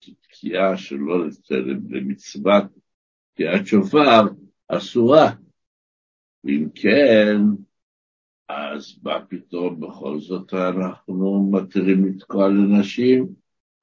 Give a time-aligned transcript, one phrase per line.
[0.00, 1.26] תקיעה שלא
[1.90, 2.64] למצוות
[3.34, 4.20] תקיעת שופר
[4.68, 5.30] אסורה.
[6.44, 7.36] ואם כן,
[8.48, 13.26] אז מה פתאום בכל זאת אנחנו מתירים לתקוע לנשים?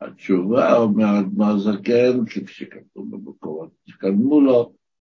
[0.02, 4.74] התשובה אומרת מה זקן, כפי שכתוב במקומות שקדמו לו,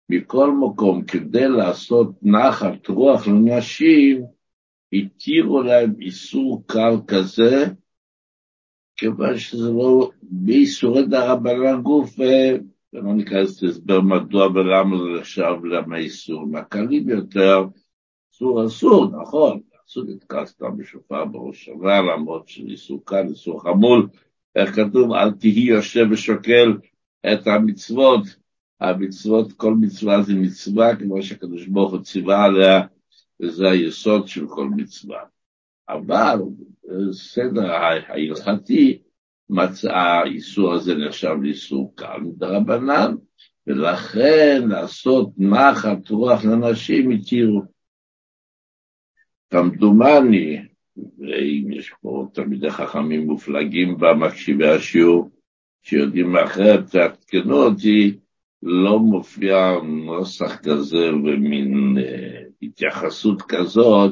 [0.09, 4.23] מכל מקום, כדי לעשות נחת רוח לנשים,
[4.93, 7.65] התירו להם איסור קל כזה,
[8.97, 12.19] כיוון שזה לא באיסורי דרבנן גוף,
[12.93, 16.47] ולא ניכנס להסבר מדוע ולמה זה נחשב למה איסור.
[16.47, 17.65] מהקלים יותר,
[18.33, 24.07] אסור אסור, נכון, אסור לתקע סתם בשופר בראש שנה, למרות שאיסור קל, איסור חמול,
[24.55, 26.77] איך כתוב, אל תהי יושב ושוקל
[27.33, 28.21] את המצוות,
[28.79, 32.81] המצוות, כל מצווה זה מצווה, כמו שהקדוש ברוך הוא ציווה עליה,
[33.41, 35.19] וזה היסוד של כל מצווה.
[35.89, 36.39] אבל
[37.11, 39.01] סדר ההלכתי,
[39.49, 43.15] מצא האיסור הזה נחשב לאיסור קל מדרבנן,
[43.67, 47.61] ולכן לעשות נחת רוח לנשים התירו.
[49.49, 50.61] כמדומני,
[50.97, 55.29] ואם יש פה תלמידי חכמים מופלגים במקשיבי השיעור,
[55.83, 58.17] שיודעים אחרת, תעדכנו אותי,
[58.63, 59.57] לא מופיע
[60.05, 64.11] נוסח כזה ומין אה, התייחסות כזאת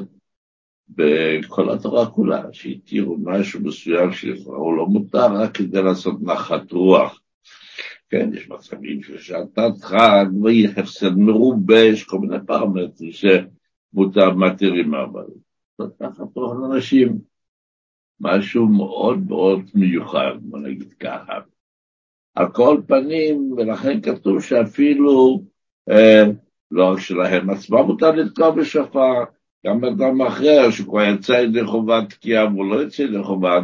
[0.96, 7.20] בכל התורה כולה, שהתירו משהו מסוים שלכאורה הוא לא מותר רק כדי לעשות נחת רוח.
[8.10, 10.26] כן, יש מצבים של שעתת חג
[10.76, 15.24] הפסד מרובה, יש כל מיני פרמטרים שמותר מתירים, אבל
[15.78, 17.18] זאת נחת רוח לאנשים.
[18.20, 21.38] משהו מאוד מאוד מיוחד, בוא נגיד ככה.
[22.34, 25.42] על כל פנים, ולכן כתוב שאפילו
[25.90, 26.24] אה,
[26.70, 29.24] לא רק שלהם עצמם מותר לתקוע בשופר,
[29.66, 33.62] גם אדם אחר שכבר יצא ידי חובת תקיעה והוא לא יצא ידי חובת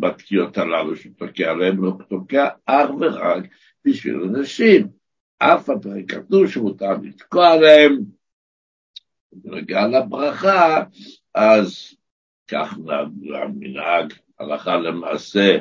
[0.00, 3.44] בתקיעות הללו שתוקע עליהם, הוא תוקע אך ורק
[3.84, 4.88] בשביל אנשים.
[5.38, 7.98] אף פי כתוב שמותר לתקוע עליהם,
[9.32, 10.84] בנוגע לברכה,
[11.34, 11.94] אז
[12.48, 12.78] כך
[13.42, 15.58] המנהג הלכה למעשה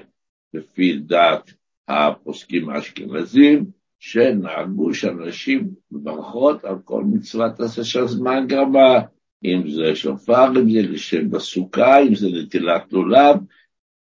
[0.53, 1.53] לפי דעת
[1.87, 3.65] הפוסקים האשכנזים,
[3.99, 8.99] שנהגו שאנשים מברכות על כל מצוות עשה של זמן גרמה,
[9.43, 13.35] אם זה שופר, אם זה בסוכה, אם זה נטילת לולב,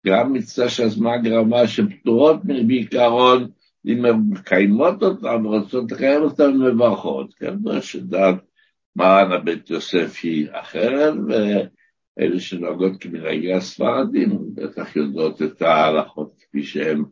[0.08, 3.48] גם מצווה של זמן גרמה שפטורות בעיקרון,
[3.86, 7.34] אם הן מקיימות אותן ורוצות לקיים אותן, מברכות.
[7.34, 8.36] כן, שדעת
[8.96, 17.04] מרן הבית יוסף היא אחרת, ואלה שנוהגות כמנהגי הספרדים, בטח יודעות את ההלכות כפי שהן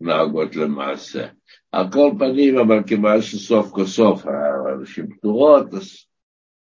[0.00, 1.26] נוהגות למעשה.
[1.72, 6.07] על כל פנים, אבל כיוון שסוף כל סוף הנשים פטורות, אז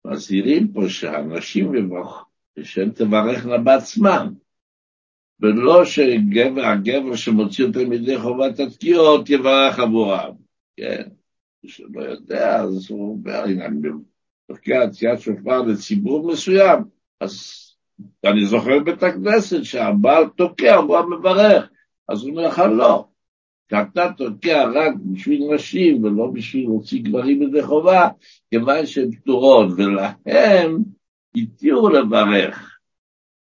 [0.05, 2.25] מזהירים פה שהנשים יברך,
[2.63, 4.33] שהן תברכנה בעצמן,
[5.41, 10.33] ולא שהגבר שמוציא אותם מידי חובת התקיעות יברך עבורם,
[10.77, 11.03] כן?
[11.65, 13.89] מי שלא יודע, אז הוא אומר, הנה, אני
[14.47, 16.79] תוקע תקיעת שופר לציבור מסוים,
[17.21, 17.63] אז
[18.25, 21.71] אני זוכר בבית הכנסת שהבעל תוקע, הוא המברך,
[22.09, 23.09] אז הוא אומר לך לא.
[23.73, 28.09] שאתה תוקע רק בשביל נשים ולא בשביל להוציא גברים ידי חובה,
[28.51, 30.79] כיוון שהן פטורות, ולהם
[31.37, 32.79] התירו לברך.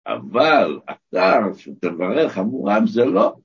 [0.06, 3.36] אבל אתה, שתברך עבורם, זה לא.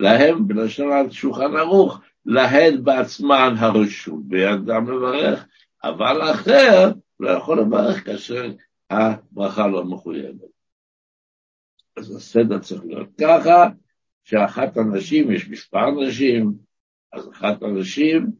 [0.00, 5.46] להם, בלשון שולחן ערוך, להן בעצמן הרשות בידם לברך,
[5.84, 8.52] אבל האחר לא יכול לברך כאשר
[8.90, 10.54] הברכה לא מחויבת.
[11.96, 13.68] אז הסדר צריך להיות ככה,
[14.24, 16.52] שאחת הנשים, יש מספר נשים,
[17.12, 18.30] אז אחת הנשים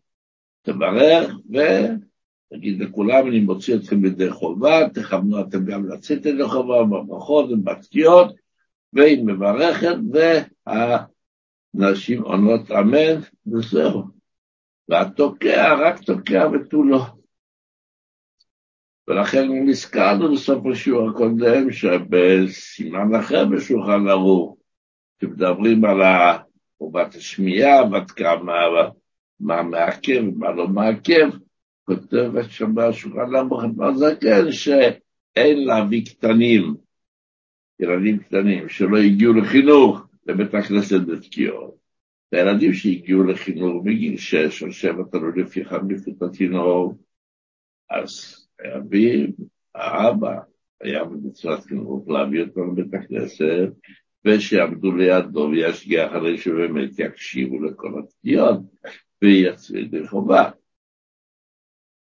[0.63, 7.51] תברך ותגיד לכולם, אני מוציא אתכם ידי חובה, תכוונו אתם גם לצאת ידי חובה בברכות
[7.51, 8.35] ובתקיעות,
[8.93, 9.97] והיא מברכת,
[11.75, 14.03] והנשים עונות אמן, וזהו.
[14.89, 17.07] והתוקע רק תוקע ותו לא.
[19.09, 24.57] ולכן נזכרנו בסוף השיעור הקודם שבסימן אחר בשולחן ערוך,
[25.19, 26.01] כשמדברים על
[26.79, 28.53] חובת השמיעה, בת כמה,
[29.41, 31.31] מה מעכב ומה לא מעכב,
[31.85, 33.63] כותבת שם בשולחן ערוך
[33.95, 36.75] זקן שאין להביא קטנים,
[37.81, 41.75] ילדים קטנים, שלא הגיעו לחינוך לבית הכנסת בתקיעות.
[42.33, 46.93] הילדים שהגיעו לחינוך בגיל שש או שבע, תלוי לפי חמיפות התינוק,
[47.91, 49.33] אז חייבים,
[49.75, 50.39] האבא
[50.81, 53.73] היה במצוות חינוך להביא אותם לבית הכנסת,
[54.25, 58.61] ושיעמדו לידו וישגיח עליהם שבאמת יקשיבו לכל התקיעות
[59.23, 60.51] ויצאו ידי חובה.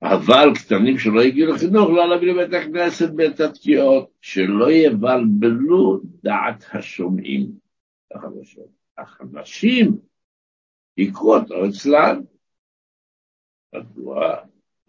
[0.03, 7.51] אבל קטנים שלא הגיעו לחינוך, לא להביא לבית הכנסת בית התקיעות, שלא יבלבלו דעת השומעים.
[8.99, 9.99] החדשים
[10.97, 12.21] יקחו אותו אצלן.
[13.75, 14.35] מדוע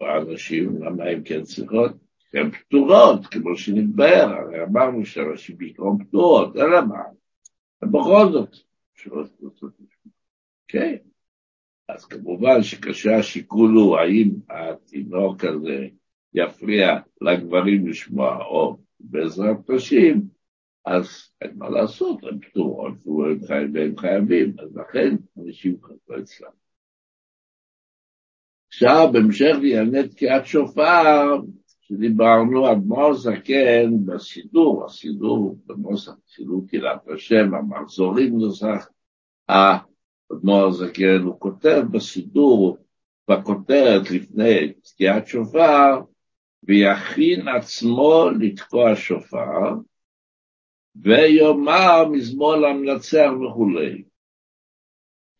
[0.00, 1.92] האנשים, למה הם כן צריכות?
[2.34, 7.02] הן פטורות, כמו שנתבהר, הרי אמרנו שאנשים בעיקרון פטורות, אלא מה?
[7.82, 8.56] ובכל זאת,
[10.68, 10.96] כן.
[11.88, 15.88] אז כמובן שכאשר השיקול הוא האם התינוק הזה
[16.34, 16.86] יפריע
[17.20, 20.22] לגברים לשמוע, או בעזרת נשים,
[20.84, 21.06] אז
[21.40, 22.94] אין מה לעשות, הם פטורות
[23.72, 26.50] והם חייבים, אז לכן אנשים חזרו אצלם.
[28.68, 31.36] עכשיו, בהמשך לענייני תקיעת שופר,
[31.88, 38.88] שדיברנו, אדמו"ר זקן בסידור, הסידור בנוסח סידור קהילת השם, המחזורים נוסח,
[39.48, 42.78] האדמו"ר זקן, הוא כותב בסידור,
[43.30, 46.00] בכותרת לפני תקיעת שופר,
[46.62, 49.74] ויכין עצמו לתקוע שופר,
[50.96, 54.02] ויאמר מזמור למנצח וכולי.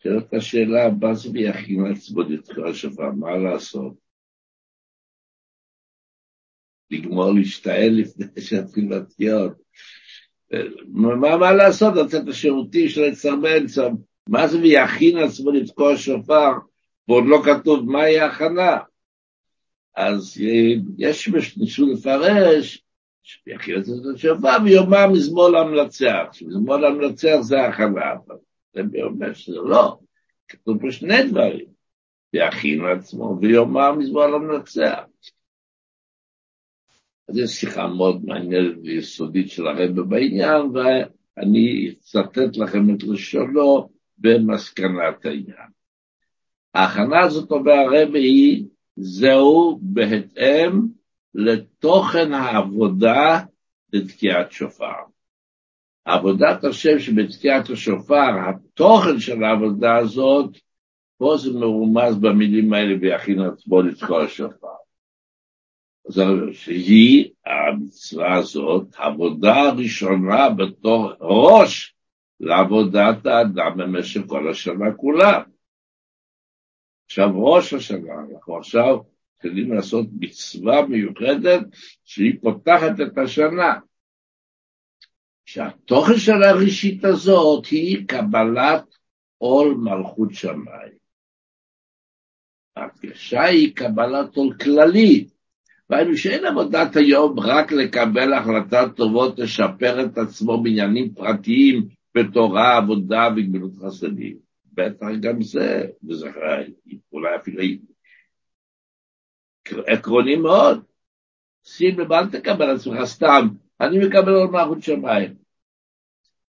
[0.02, 4.07] שואלת השאלה, מה זה ויכין עצמו לתקוע שופר, מה לעשות?
[6.90, 9.52] לגמור להשתעל לפני שיתחיל לתקיעות.
[10.88, 13.64] מה, מה לעשות, לצאת לשירותים של לצרבן,
[14.28, 16.52] מה זה ויכין עצמו לתקוע שופר,
[17.08, 18.78] ועוד לא כתוב מהי ההכנה.
[19.96, 20.36] אז
[20.98, 22.84] יש ניסו לפרש,
[23.22, 28.36] שיכין עצמו השופר ויאמר מזמור למנצח, שמזמור למנצח זה ההכנה, אבל
[28.74, 29.98] זה אומר שזה לא,
[30.48, 31.66] כתוב פה שני דברים,
[32.34, 35.00] ויכין עצמו ויאמר מזמור למנצח.
[37.28, 43.88] אז יש שיחה מאוד מעניינת ויסודית של הרב בעניין, ואני אצטט לכם את לשונו
[44.18, 45.68] במסקנת העניין.
[46.74, 48.64] ההכנה הזאת אומר הרב היא,
[48.96, 50.80] זהו בהתאם
[51.34, 53.40] לתוכן העבודה
[53.92, 54.94] לתקיעת שופר.
[56.04, 60.58] עבודת השם שבתקיעת השופר, התוכן של העבודה הזאת,
[61.18, 64.77] פה זה מרומז במילים האלה ויכין עצמו לתקוע השופר.
[66.52, 71.94] שהיא המצווה הזאת, עבודה ראשונה בתור ראש
[72.40, 75.42] לעבודת האדם במשך כל השנה כולה.
[77.06, 78.98] עכשיו ראש השנה, אנחנו עכשיו
[79.34, 81.60] מתחילים לעשות מצווה מיוחדת
[82.04, 83.74] שהיא פותחת את השנה.
[85.46, 88.84] שהתוכן של הראשית הזאת היא קבלת
[89.38, 90.98] עול מלכות שמיים.
[92.76, 95.37] ההדגשה היא קבלת עול כללית,
[95.90, 103.28] והיינו שאין עבודת היום רק לקבל החלטת טובות לשפר את עצמו בעניינים פרטיים בתורה, עבודה
[103.36, 104.36] וגמילות חסדים.
[104.72, 106.30] בטח גם זה, וזה
[107.12, 107.62] אולי אפילו
[109.86, 110.82] עקרוני מאוד.
[111.64, 113.48] שים לב, אל תקבל עצמך סתם,
[113.80, 115.34] אני מקבל עוד מערכות שמיים.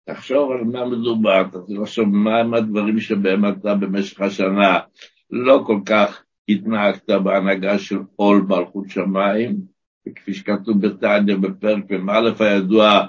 [0.05, 1.43] תחשוב על מה מדובר,
[1.83, 4.79] תחשוב מהם הדברים שבהם אתה במשך השנה
[5.31, 9.57] לא כל כך התנהגת בהנהגה של עול מלכות שמיים,
[10.09, 13.07] וכפי שכתוב בתניא בפרק מ"א הידוע,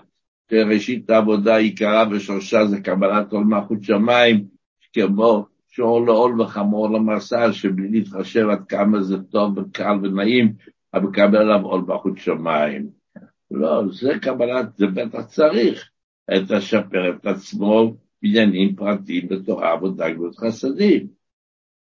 [0.51, 4.45] שראשית העבודה העיקרה ושורשה זה קבלת עול מלכות שמיים,
[4.94, 10.53] כמו שור לעול וחמור למסע, שבלי להתחשב עד כמה זה טוב וקל ונעים,
[10.94, 12.89] אבל מקבל עליו עול מלכות שמיים.
[13.51, 15.89] לא, זה קבלת, זה בטח צריך
[16.38, 21.19] את לשפר את עצמו בעניינים פרטיים בתורה עבודה גבוהות חסדים.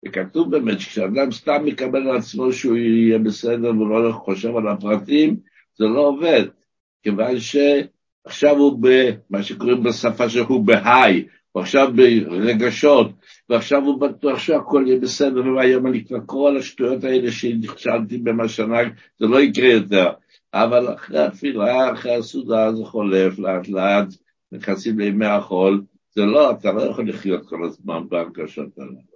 [0.06, 5.36] וכתוב באמת שכשאדם סתם מקבל על עצמו שהוא יהיה בסדר ולא חושב על הפרטים,
[5.74, 6.44] זה לא עובד,
[7.02, 13.10] כיוון שעכשיו הוא במה שקוראים בשפה שהוא בהיי, הוא עכשיו ברגשות,
[13.48, 18.79] ועכשיו הוא בטוח שהכל יהיה בסדר, והיום אני כבר כל השטויות האלה שנכשלתי במה שנה,
[19.19, 20.10] זה לא יקרה יותר.
[20.55, 24.08] אבל אחרי התפילה, אחרי הסעודה זה חולף לאט לאט,
[24.52, 29.13] נכנסים לימי החול, זה לא, אתה לא יכול לחיות כל הזמן בהרגשות האלה.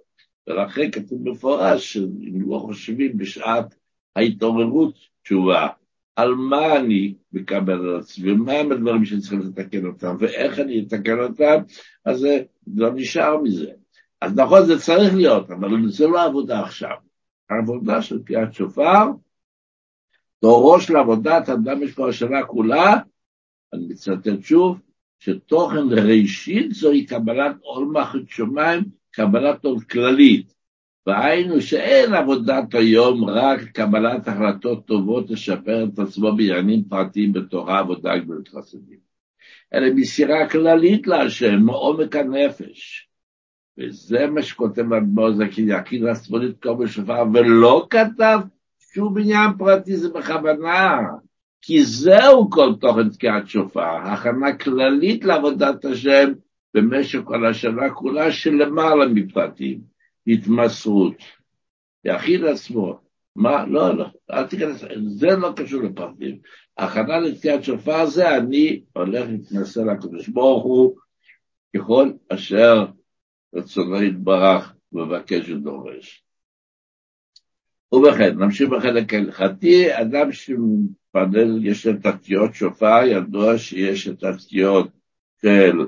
[0.49, 3.75] ולכן כתוב מפורש שאם לא חושבים בשעת
[4.15, 5.67] ההתעוררות תשובה,
[6.15, 11.19] על מה אני מקבל על עצמי, ומה הם הדברים שצריכים לתקן אותם, ואיך אני אתקן
[11.19, 11.61] אותם,
[12.05, 12.43] אז זה
[12.75, 13.71] לא נשאר מזה.
[14.21, 16.95] אז נכון, זה צריך להיות, אבל זה לא העבודה עכשיו.
[17.49, 19.05] העבודה של קריאת שופר,
[20.39, 22.95] תורו של עבודת אדם יש כבר השנה כולה,
[23.73, 24.79] אני מצטט שוב,
[25.19, 30.53] שתוכן ראשית זוהי קבלת עול מחד שמיים קבלת עול כללית,
[31.07, 38.17] והיינו שאין עבודת היום רק קבלת החלטות טובות לשפר את עצמו בעניינים פרטיים בתורה, עבודה
[38.17, 38.99] גבוהות חסדים,
[39.73, 43.09] אלא מסירה כללית להשם, מעומק הנפש.
[43.77, 48.39] וזה מה שכותב אדמו"ר זקין, יקין עצמו לתקוע בשופר, ולא כתב
[48.93, 50.99] שום עניין פרטי, זה בכוונה.
[51.61, 56.31] כי זהו כל תוכן תקיעת שופר, הכנה כללית לעבודת השם,
[56.73, 59.81] במשך כל השנה כולה שלמעלה מפרטים.
[60.27, 61.15] התמסרות.
[62.05, 62.99] יחיד עצמו,
[63.35, 63.65] מה?
[63.65, 66.39] לא, לא, אל תיכנס, זה לא קשור לפרטים.
[66.77, 70.95] הכנה לתקיעת שופר זה אני הולך להתנסה לקדוש ברוך הוא
[71.77, 72.85] ככל אשר
[73.53, 76.23] רצונו יתברך מבקש ודורש.
[77.91, 84.87] ובכן, נמשיך בחלק ההלכתי, אדם שמתפלל, יש את התקיעות שופר, ידוע שיש את התקיעות
[85.41, 85.85] של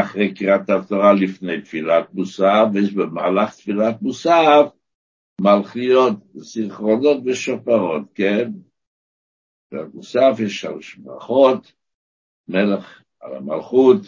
[0.00, 4.66] אחרי קריאת התורה לפני תפילת מוסף, במהלך תפילת מוסף
[5.40, 8.50] מלכיות, זיכרונות ושופרות, כן?
[9.72, 11.72] במוסף יש שלוש ברכות,
[12.48, 14.00] מלך על המלכות,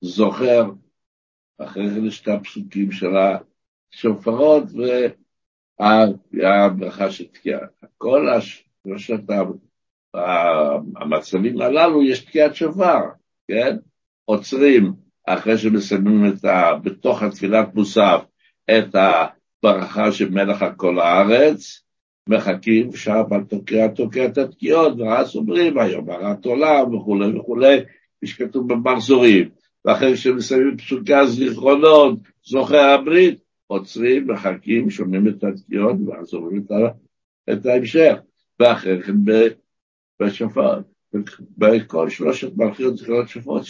[0.00, 0.70] זוכר,
[1.58, 3.10] אחרי כן יש את הפסוקים של
[3.92, 4.64] השופרות
[6.32, 7.60] והברכה של תקיעה.
[7.98, 9.20] כל השלושת
[10.96, 13.00] המצבים הללו יש תקיעת שופר,
[13.48, 13.76] כן?
[14.30, 14.92] עוצרים
[15.26, 16.72] אחרי שמסיימים את ה...
[16.82, 18.20] בתוך התפילת מוסף
[18.70, 21.82] את הברכה של מלך על כל הארץ,
[22.28, 27.76] מחכים, שם תוקע תוקע את התקיעות, ואז אומרים היום הרת עולם וכולי וכולי,
[28.16, 29.48] כפי שכתוב במחזורים.
[29.84, 36.64] ואחרי שמסיימים פסוקי הזיכרונות, זוכר הברית, עוצרים, מחכים, שומעים את התקיעות, ואז אומרים
[37.50, 38.14] את ההמשך.
[38.60, 39.16] ואחרי כן
[40.20, 40.80] בשופר,
[41.58, 43.64] בכל שלושת מלכיות זיכרונות שופרות,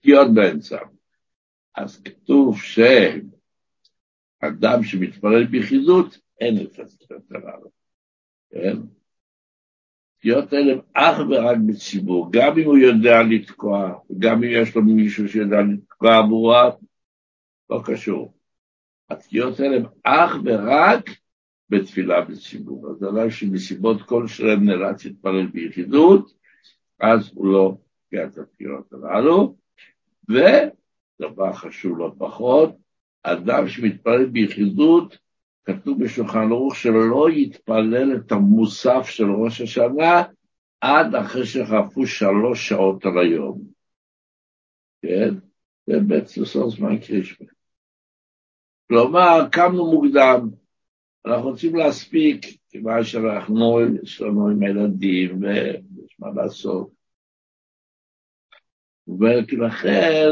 [0.00, 0.78] תקיעות באמצע.
[1.74, 7.70] אז כתוב שאדם שמתפלל ביחידות, אין את התקיעות הללו.
[8.50, 8.76] כן?
[10.16, 15.28] התקיעות האלה אך ורק בציבור, גם אם הוא יודע לתקוע, גם אם יש לו מישהו
[15.28, 16.78] שיודע לתקוע עבורו,
[17.70, 18.34] לא קשור.
[19.10, 21.10] התקיעות האלה הם אך ורק
[21.70, 22.90] בתפילה בציבור.
[22.90, 26.32] אז אדם שמסיבות כלשהן נאלץ להתפלל ביחידות,
[27.00, 27.76] אז הוא לא
[28.06, 29.56] תקיע את התקיעות הללו.
[30.28, 32.70] ודבר חשוב לא פחות,
[33.22, 35.18] אדם שמתפלל ביחידות,
[35.64, 40.22] כתוב בשולחן ערוך שלא יתפלל את המוסף של ראש השנה
[40.80, 43.62] עד אחרי שחלפו שלוש שעות על היום.
[45.02, 45.34] כן?
[45.86, 47.46] זה בעצם סוף זמן קרישמה.
[48.88, 50.48] כלומר, קמנו מוקדם,
[51.26, 56.95] אנחנו רוצים להספיק, כיוון שאנחנו, יש לנו עם הילדים ויש מה לעשות.
[59.08, 60.28] ולכן,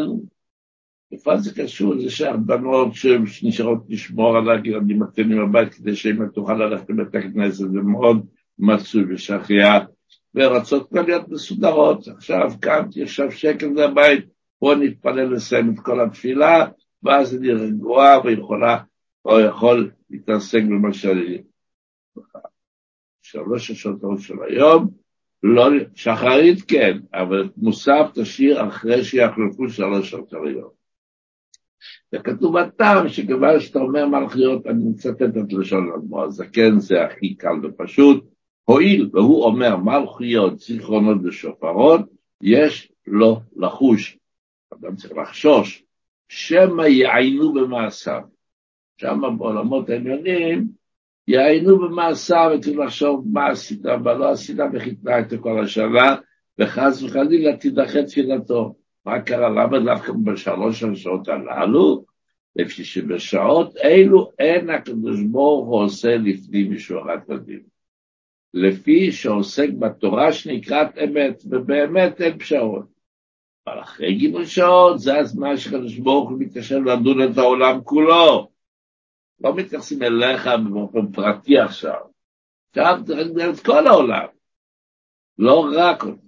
[1.12, 6.90] איפה זה קשור לזה שהבנות שנשארות לשמור על הילדים הקטנים בבית כדי שהן תוכל ללכת
[6.90, 8.26] לבית הכנסת, זה מאוד
[8.59, 9.81] מצוי ושחייה,
[10.35, 12.09] ורצות כבר להיות מסודרות.
[12.09, 14.25] עכשיו קמתי, עכשיו שקל בבית,
[14.61, 16.66] בואו נתפלל לסיים את כל התפילה,
[17.02, 18.78] ואז אני רגועה ויכולה,
[19.25, 21.43] או יכול להתעסק במה שאני...
[23.23, 25.03] שלוש השעות של היום,
[25.46, 30.70] לא, שחרית כן, אבל מוסף תשאיר אחרי שיחלפו שלוש היום.
[32.12, 37.54] וכתוב הטעם שכיוון שאתה אומר מלכיות, אני מצטט את לשון אדמו הזקן, זה הכי קל
[37.62, 38.24] ופשוט,
[38.64, 42.00] הואיל והוא אומר מלכיות, זיכרונות ושופרות,
[42.42, 44.18] יש לו לחוש,
[44.74, 45.84] אדם צריך לחשוש,
[46.28, 48.20] שמא יעיינו במעשיו.
[48.96, 50.68] שם בעולמות העליונים,
[51.28, 56.16] יעיינו במעשיו וצריך לחשוב מה עשית, מה לא עשית, וחיתנה את כל השנה,
[56.59, 58.75] וחס וחלילה תידחה תפילתו.
[59.07, 59.49] מה קרה?
[59.49, 62.04] למה דווקא בשלוש השעות הללו?
[62.57, 67.61] לפי שבשעות אלו אין הקדוש ברוך הוא עושה לפנים משורת הדין.
[68.54, 72.95] לפי שעוסק בתורה שנקראת אמת, ובאמת אין פשרות.
[73.66, 78.53] אבל אחרי גימול שעות, זה הזמן שקדוש ברוך הוא מתקשר לדון את העולם כולו.
[79.44, 82.00] לא מתייחסים אליך באופן פרטי עכשיו.
[82.70, 84.26] עכשיו צריך לדבר את כל העולם,
[85.38, 86.24] לא רק אותך.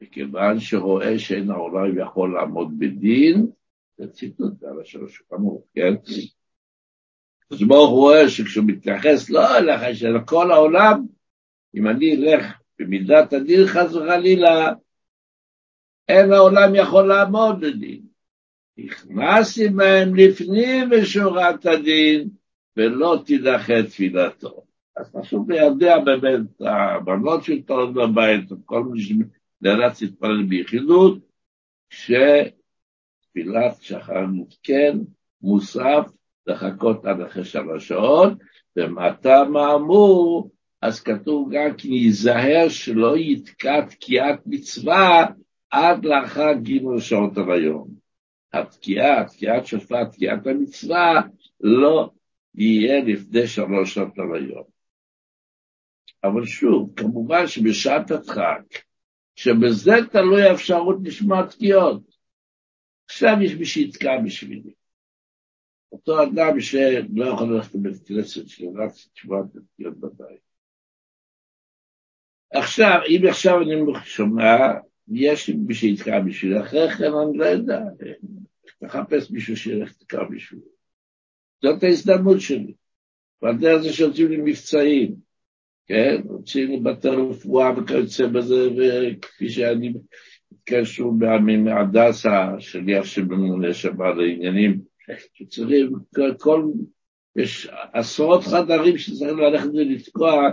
[0.00, 3.46] מכיוון שרואה שאין העולם יכול לעמוד בדין,
[3.96, 5.94] זה ציטוט על השלוש כמוך, כן?
[7.50, 11.06] אז ברוך רואה שכשהוא מתייחס לא אליך, אלא לכל העולם,
[11.74, 12.44] אם אני אלך
[12.78, 14.72] במידת הדין חס וחלילה,
[16.08, 18.02] אין העולם יכול לעמוד בדין.
[18.76, 22.28] נכנסתי בהם לפנים משורת הדין,
[22.76, 24.62] ולא תידחה תפילתו.
[24.96, 31.18] אז חשוב לידע באמת, הבנות של תורת בבית, כל מי שנאלץ להתפלל ביחידות,
[31.90, 34.98] שתפילת שחר מותקן,
[35.42, 36.06] מוסף,
[36.46, 38.32] לחכות עד אחרי שלוש שעות,
[38.76, 40.50] ומטה מאמור,
[40.82, 45.26] אז כתוב גם כי ייזהר שלא יתקע תקיעת מצווה
[45.70, 47.88] עד לאחר גימול שעות הריון.
[48.52, 51.20] התקיעה, תקיעת שופט, תקיעת המצווה,
[51.60, 52.10] לא
[52.54, 54.64] יהיה לפני שלוש שעות הריון.
[56.24, 58.62] אבל שוב, כמובן שבשעת הדחק,
[59.36, 62.16] שבזה תלוי האפשרות לשמוע תקיעות.
[63.04, 64.72] עכשיו יש מי שיתקע בשבילי.
[65.92, 69.36] אותו אדם שלא יכול ללכת לבית כנסת, שרק תשובה
[69.78, 70.40] להיות בבית.
[72.50, 74.56] עכשיו, אם עכשיו אני שומע,
[75.08, 77.80] יש מי שיתקע בשביל, אחרי כן אני לא יודע,
[78.80, 80.60] תחפש מישהו שילך לתקע בשביל.
[81.62, 82.72] זאת ההזדמנות שלי.
[83.42, 85.14] והדרך זה שיוצאים לי מבצעים,
[85.86, 86.16] כן?
[86.30, 89.92] יוצאים לי בתי רפואה וכיוצא בזה, וכפי שאני
[90.52, 94.80] התקשרו מהדסה, שליח שבממונה שם על העניינים,
[95.34, 95.92] שצריכים,
[96.38, 96.64] כל,
[97.36, 100.50] יש עשרות חדרים שצריכים ללכת ולתקוע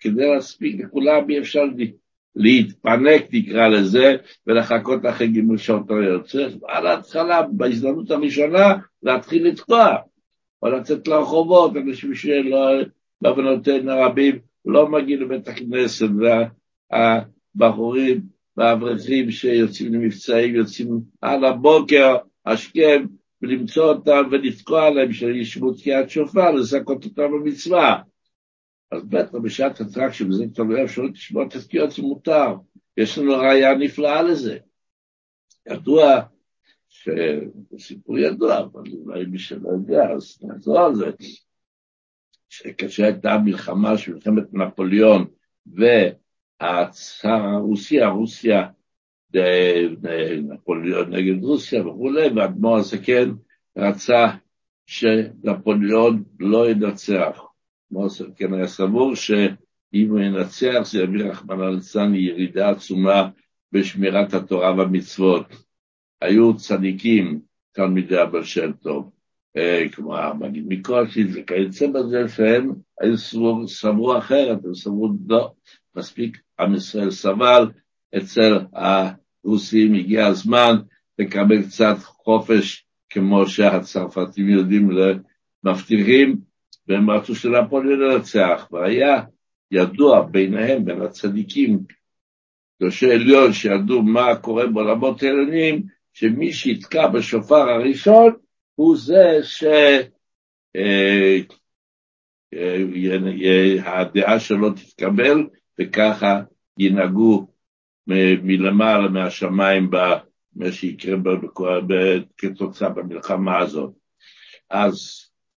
[0.00, 1.64] כדי להספיק לכולם, אי אפשר
[2.36, 4.16] להתפנק, נקרא לזה,
[4.46, 5.82] ולחכות אחרי גימול שעות
[6.26, 9.96] צריך על ההתחלה, בהזדמנות הראשונה, להתחיל לתקוע,
[10.62, 12.70] או לצאת לרחובות, אנשים שלא,
[13.22, 16.08] בעוונותינו הרבים, לא מגיעים לבית הכנסת,
[16.90, 18.20] והבחורים
[18.56, 23.04] והאברכים שיוצאים למבצעים, יוצאים על הבוקר, השכם,
[23.42, 28.02] ולמצוא אותם ולתקוע עליהם שישבו תקיעת שופר, לזכות אותם במצווה.
[28.92, 32.54] אז בטח בשעת הטרק שבזה כבר לא אפשרות לשמוע את התקיעות זה מותר.
[32.96, 34.58] יש לנו ראייה נפלאה לזה.
[35.68, 36.20] ידוע,
[37.78, 41.10] סיפור ידוע, אבל אולי מי שלא יודע, אז נחזור על זה,
[42.48, 45.26] שכאשר הייתה מלחמה של מלחמת נפוליאון
[45.66, 48.68] והצאר הרוסיה, רוסיה
[50.42, 53.32] נפוליאון נגד רוסיה וכולי, והאדמו"ר הזקן
[53.76, 54.26] רצה
[54.86, 57.42] שנפוליאון לא ינצח.
[57.90, 63.28] מוסר כן היה סבור שאם הוא ינצח זה יביא רחמנא ליצלן ירידה עצומה
[63.72, 65.69] בשמירת התורה והמצוות.
[66.20, 67.40] היו צדיקים,
[67.72, 69.10] תלמידי הבעל שם טוב,
[69.56, 75.52] אה, כמו המגיד מקושי וכיוצא בזה שהם היו סבור, סברו אחרת, הם סברו לא,
[75.96, 77.70] מספיק עם ישראל סבל,
[78.16, 80.76] אצל הרוסים הגיע הזמן
[81.18, 84.90] לקבל קצת חופש כמו שהצרפתים יודעים
[85.64, 86.36] מבטיחים,
[86.88, 89.22] והם רצו שנפוליאון ינצח, והיה
[89.70, 91.78] ידוע ביניהם, בין הצדיקים,
[92.82, 95.82] ראשי עליון שידעו מה קורה בעולמות העליונים,
[96.20, 98.32] שמי שיתקע בשופר הראשון
[98.74, 99.72] הוא זה שהדעה
[102.54, 105.46] אה, אה, שלו תתקבל,
[105.80, 106.42] וככה
[106.78, 107.46] ינהגו
[108.42, 111.16] מלמעלה מהשמיים במה שיקרה
[112.38, 113.92] כתוצאה במלחמה הזאת.
[114.70, 114.94] אז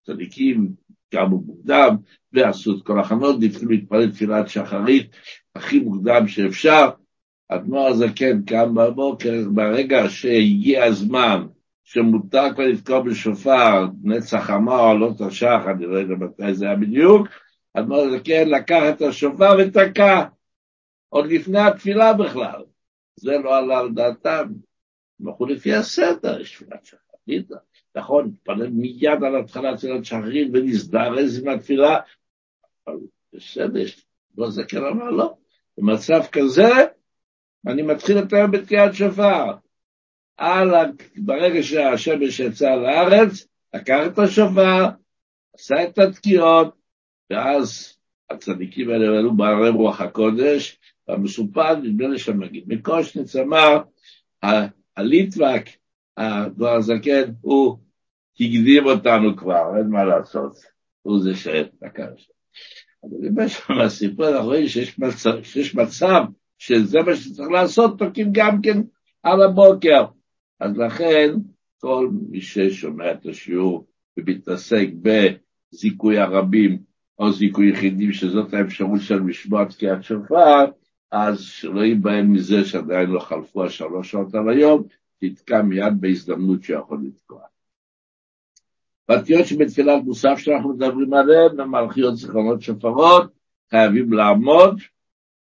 [0.05, 0.69] צדיקים
[1.13, 1.95] קמו מוקדם
[2.33, 5.11] ועשו את כל הכנות, והתחילו להתפלל תפילת שחרית
[5.55, 6.89] הכי מוקדם שאפשר.
[7.55, 11.47] אדמו"ר הזקן קם בבוקר, ברגע שהגיע הזמן
[11.83, 17.27] שמותר כבר לתקוע בשופר, נצח אמר, לא תשח, אני לא יודע מתי זה היה בדיוק,
[17.73, 20.23] אדמו"ר הזקן לקח את השופר ותקע,
[21.09, 22.63] עוד לפני התפילה בכלל.
[23.15, 24.47] זה לא עלה על דעתם.
[25.19, 27.49] הם הלכו לפי הסדר, יש תפילת שחרית,
[27.95, 31.99] נכון, נתפלל מיד על התחלת תפילת שחרית ונזדרז עם התפילה,
[32.87, 32.95] אבל
[33.33, 33.83] בסדר,
[34.37, 35.35] לא זקן אמר לא.
[35.77, 36.69] במצב כזה,
[37.67, 39.53] אני מתחיל את היום בתקיעת שופר.
[40.37, 40.69] על,
[41.15, 44.89] ברגע שהשמש יצא לארץ, לקח את השופר,
[45.53, 46.75] עשה את התקיעות,
[47.29, 47.97] ואז
[48.29, 53.81] הצדיקים האלה עלו בערי רוח הקודש, והמסופר, נדמה לי שהמגיד מקושניץ אמר,
[54.97, 55.63] הליטווק,
[56.17, 57.77] הדבר הזקן, הוא
[58.35, 60.57] הקדים אותנו כבר, אין מה לעשות,
[61.01, 62.33] הוא זה שלקח שם.
[63.03, 66.23] אבל אם יש שם הסיפור, אנחנו רואים שיש מצב, שיש מצב
[66.65, 68.81] שזה מה שצריך לעשות, תוקעים גם כן
[69.23, 70.05] על הבוקר.
[70.59, 71.29] אז לכן,
[71.79, 73.85] כל מי ששומע את השיעור
[74.17, 76.79] ומתעסק בזיכוי הרבים
[77.19, 80.65] או זיכוי יחידים, שזאת האפשרות של לשמוע תקיעת שופר,
[81.11, 84.83] אז שרואים בהם מזה שעדיין לא חלפו השלוש שעות על היום,
[85.19, 87.41] תתקע מיד בהזדמנות שיכול לתקוע.
[89.09, 93.31] באותיות שבתפילת מוסף שאנחנו מדברים עליהן, במלכיות זיכרונות שופרות,
[93.69, 94.81] חייבים לעמוד,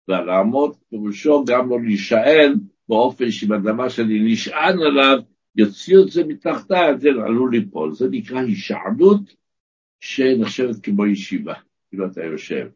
[0.07, 2.53] ולעמוד פירושו גם לא להישען,
[2.89, 5.19] באופן שאם הדבר שאני נשען עליו,
[5.55, 7.93] יוציא את זה מתחתיי, זה עלול ליפול.
[7.93, 9.35] זה נקרא הישענות
[9.99, 11.53] שנחשבת כמו ישיבה,
[11.89, 12.67] כאילו אתה יושב.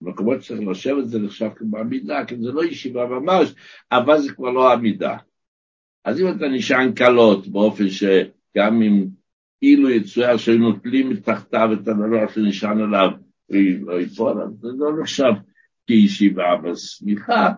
[0.00, 3.54] במקומות שצריך לשבת זה נחשב כמו עמידה, כי זה לא ישיבה ממש,
[3.92, 5.16] אבל זה כבר לא עמידה.
[6.04, 9.06] אז אם אתה נשען קלות, באופן שגם אם
[9.62, 13.10] אילו יצויר שהיו נוטלים מתחתיו את הדבר שנשען עליו,
[13.80, 15.32] לא ייפול, זה לא נחשב
[15.86, 17.48] כישיבה, אבל סמיכה,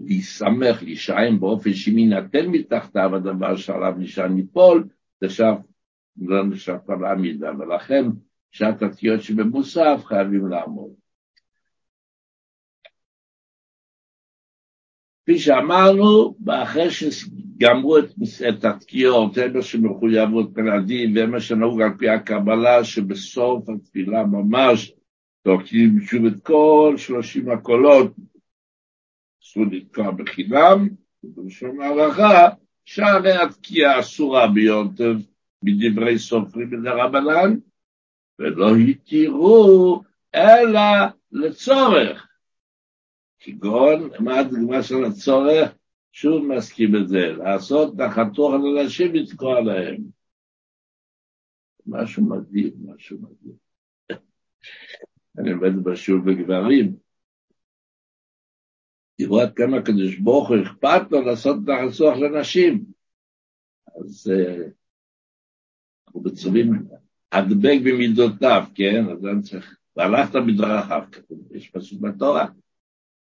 [0.00, 4.88] להיסמך, להישען באופן שאם יינתן מתחתיו הדבר שעליו נשען ייפול,
[5.20, 5.54] זה נחשב,
[6.20, 8.04] לא נחשב כבר לעמידה, ולכן
[8.50, 10.90] שעת התקיעות שבמוסף חייבים לעמוד.
[15.22, 18.04] כפי שאמרנו, אחרי שגמרו את,
[18.48, 24.92] את התקיעות, מה שמחויבות פלדים, והם מה שנהוג על פי הקבלה, שבסוף התפילה ממש
[25.42, 28.12] תוקעים שוב את כל שלושים הקולות,
[29.42, 30.88] אסור לתקוע בחינם,
[31.24, 32.48] ובלשון ההלכה,
[32.84, 35.14] שהרי התקיעה אסורה ביונטב,
[35.62, 37.56] מדברי סופרים בדרבנן,
[38.38, 40.02] ולא התירו
[40.34, 40.80] אלא
[41.32, 42.26] לצורך.
[43.38, 45.70] כגון, מה הדוגמה של הצורך?
[46.12, 50.02] שוב מסכים את זה, לעשות נחתוך על אנשים לתקוע להם.
[51.86, 53.56] משהו מדהים, משהו מדהים.
[55.40, 56.96] אני עובד בשיעור בגברים.
[59.18, 62.84] תראו עד כמה הקדוש ברוך הוא אכפת לו לעשות נחתוך לנשים.
[63.86, 64.70] אז uh,
[66.06, 66.88] אנחנו מצווים
[67.32, 69.04] הדבק במידותיו, כן?
[69.12, 71.02] אז אני צריך, והלכת בדרכיו,
[71.50, 72.46] יש פסוק בתורה.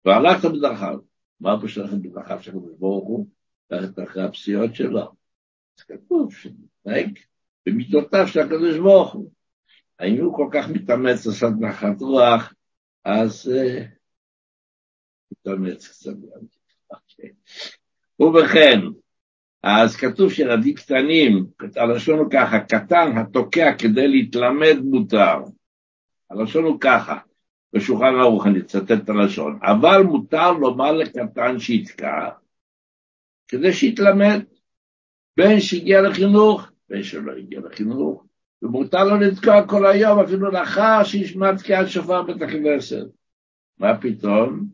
[0.05, 0.99] והלכת בדרכיו.
[1.39, 3.27] מה פשוט ללכת בדרכיו של הקדוש ברוך הוא?
[3.71, 5.11] ללכת אחרי הפסיעות שלו.
[5.77, 7.19] אז כתוב שנתנהג
[7.65, 9.31] במידותיו של הקדוש ברוך הוא.
[9.99, 12.53] האם הוא כל כך מתאמץ לעשות נחת רוח,
[13.03, 13.85] אז אה,
[15.31, 16.11] מתאמץ קצת.
[16.91, 17.29] אוקיי.
[18.19, 18.79] ובכן,
[19.63, 25.37] אז כתוב שילדים קטנים, הלשון הוא ככה, קטן התוקע כדי להתלמד מותר.
[26.29, 27.17] הלשון הוא ככה,
[27.73, 32.29] בשולחן ערוך אני אצטט את הלשון, אבל מותר לומר לקטן שיתקע,
[33.47, 34.43] כדי שיתלמד,
[35.37, 38.26] בין שהגיע לחינוך, בין שלא הגיע לחינוך,
[38.61, 43.05] ומותר לו לתקוע כל היום, אפילו לאחר שישמע תקיעת שופר בית הכנסת.
[43.77, 44.67] מה פתאום?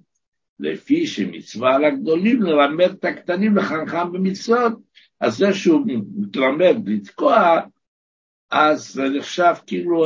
[0.60, 4.74] לפי שמצווה על הגדולים ללמד את הקטנים לחנכם במצוות,
[5.20, 7.60] אז זה שהוא מתלמד לתקוע,
[8.52, 10.06] אז זה נחשב כאילו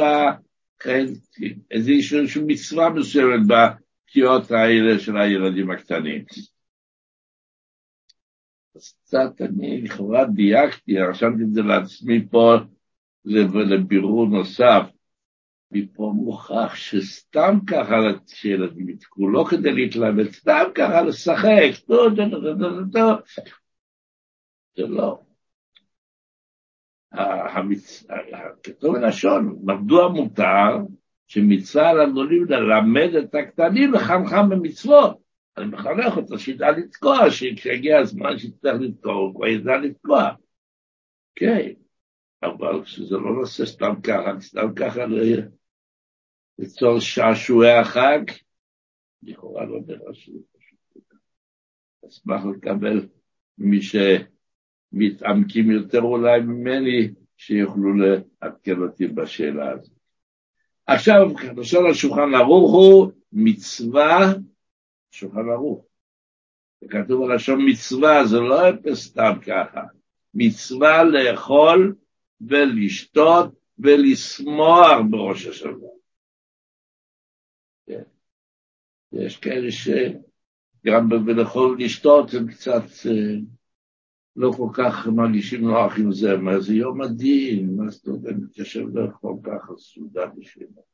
[1.72, 6.26] איזושהי מצווה מסוימת בתקיעות האלה של הילדים הקטנים.
[8.76, 12.56] אז קצת אני לכאורה דייקתי, רשמתי את זה לעצמי פה
[13.28, 14.90] לבירור נוסף.
[15.72, 17.96] מפה מוכח שסתם ככה
[18.28, 23.42] שילדים יתקעו, לא כדי להתלמד, סתם ככה לשחק, טו, טו, טו, טו, טו.
[24.78, 25.20] זה לא.
[28.64, 30.78] כתוב בלשון, מדוע מותר
[31.28, 35.18] שמצווה על הגדולים ללמד את הקטנים לחנכם במצוות?
[35.58, 40.30] אני מחנך אותו שידע לתקוע, שכשיגיע הזמן שיצטרך לתקוע, הוא כבר ידע לתקוע.
[41.36, 41.70] כן,
[42.44, 45.02] אבל כשזה לא נושא סתם ככה, סתם ככה
[46.60, 48.20] ליצור שעשועי החג,
[49.24, 49.80] לכאורה לא
[50.14, 51.14] שזה פשוט.
[52.08, 53.08] אשמח לקבל
[53.58, 53.96] ממי ש...
[54.92, 59.98] מתעמקים יותר אולי ממני, שיוכלו לעדכן אותי בשאלה הזאת.
[60.86, 64.34] עכשיו, לשון השולחן ערוך הוא מצווה,
[65.12, 65.86] שולחן ערוך.
[66.82, 68.56] זה כתוב לשון מצווה, זה לא
[68.94, 69.82] סתם ככה.
[70.34, 71.96] מצווה לאכול
[72.42, 75.88] ולשתות ולשמוח בראש השנה.
[77.86, 78.04] כן.
[79.12, 83.36] יש כאלה שגם בלאכול ולשתות הם קצת אה,
[84.36, 88.98] לא כל כך מרגישים נוח עם זה, מה זה יום הדין, מה זאת אומרת, מתיישב
[88.98, 90.88] לאכול ככה סעודה בשבילו.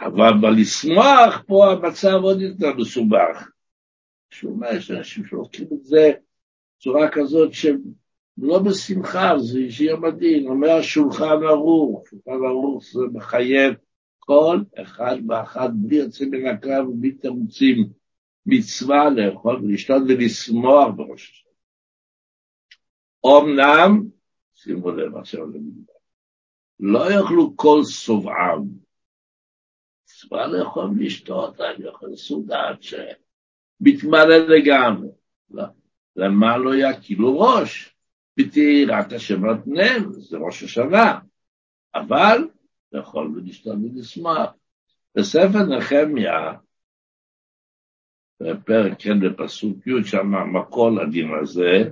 [0.00, 3.48] אבל בלשמוח פה המצב עוד יותר מסובך.
[4.30, 6.12] שהוא אומר, יש אנשים שלוקחים את זה
[6.76, 7.78] בצורה כזאת שהם
[8.38, 13.74] לא בשמחה, זה יום הדין, אומר השולחן ערוך, שולחן ערוך זה מחייב
[14.18, 17.88] כל אחד ואחת בלי יוצא מן הכלל ובלי תירוצים,
[18.46, 21.52] מצווה לאכול ולשתות ולשמוח בראש השנה.
[23.26, 24.02] אמנם,
[24.54, 25.92] שימו לב עכשיו למדבר,
[26.80, 28.68] לא יאכלו כל סובעם.
[30.04, 35.08] מצווה לאכול לשתות, אני אוכל סעודת שמתמלא לגמרי.
[35.50, 35.64] לא.
[36.16, 37.96] למה לא יקילו ראש?
[38.36, 41.18] בתהירת השם נתנם, זה ראש השנה.
[41.94, 42.48] אבל
[42.92, 44.50] לאכול ולשתות ולשמח.
[45.14, 46.52] בספר נחמיה,
[48.40, 51.90] בפרק כן בפסוק י', שם המקור לדין הזה,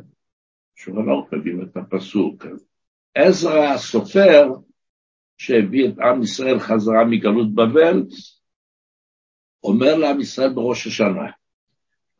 [0.74, 2.46] שולחן ערוך מבין את הפסוק.
[3.14, 4.48] עזרא הסופר,
[5.38, 8.03] שהביא את עם ישראל חזרה מגלות בבל,
[9.64, 11.31] אומר לעם ישראל בראש השנה,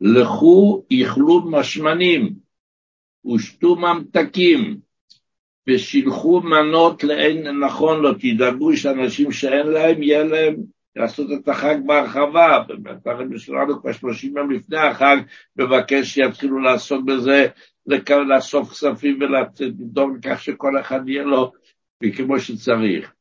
[0.01, 2.35] לכו איכלו משמנים
[3.25, 4.77] ושתו ממתקים
[5.69, 10.55] ושילחו מנות לאין נכון לא תדאגו שאנשים שאין להם יהיה להם
[10.95, 12.63] לעשות את החג בהרחבה,
[13.05, 15.17] הרבי שלנו כבר שלושים יום לפני החג
[15.55, 17.47] מבקש שיתחילו לעסוק בזה
[18.09, 21.51] לאסוף כספים ולדאוג לכך שכל אחד יהיה לו
[22.15, 23.13] כמו שצריך.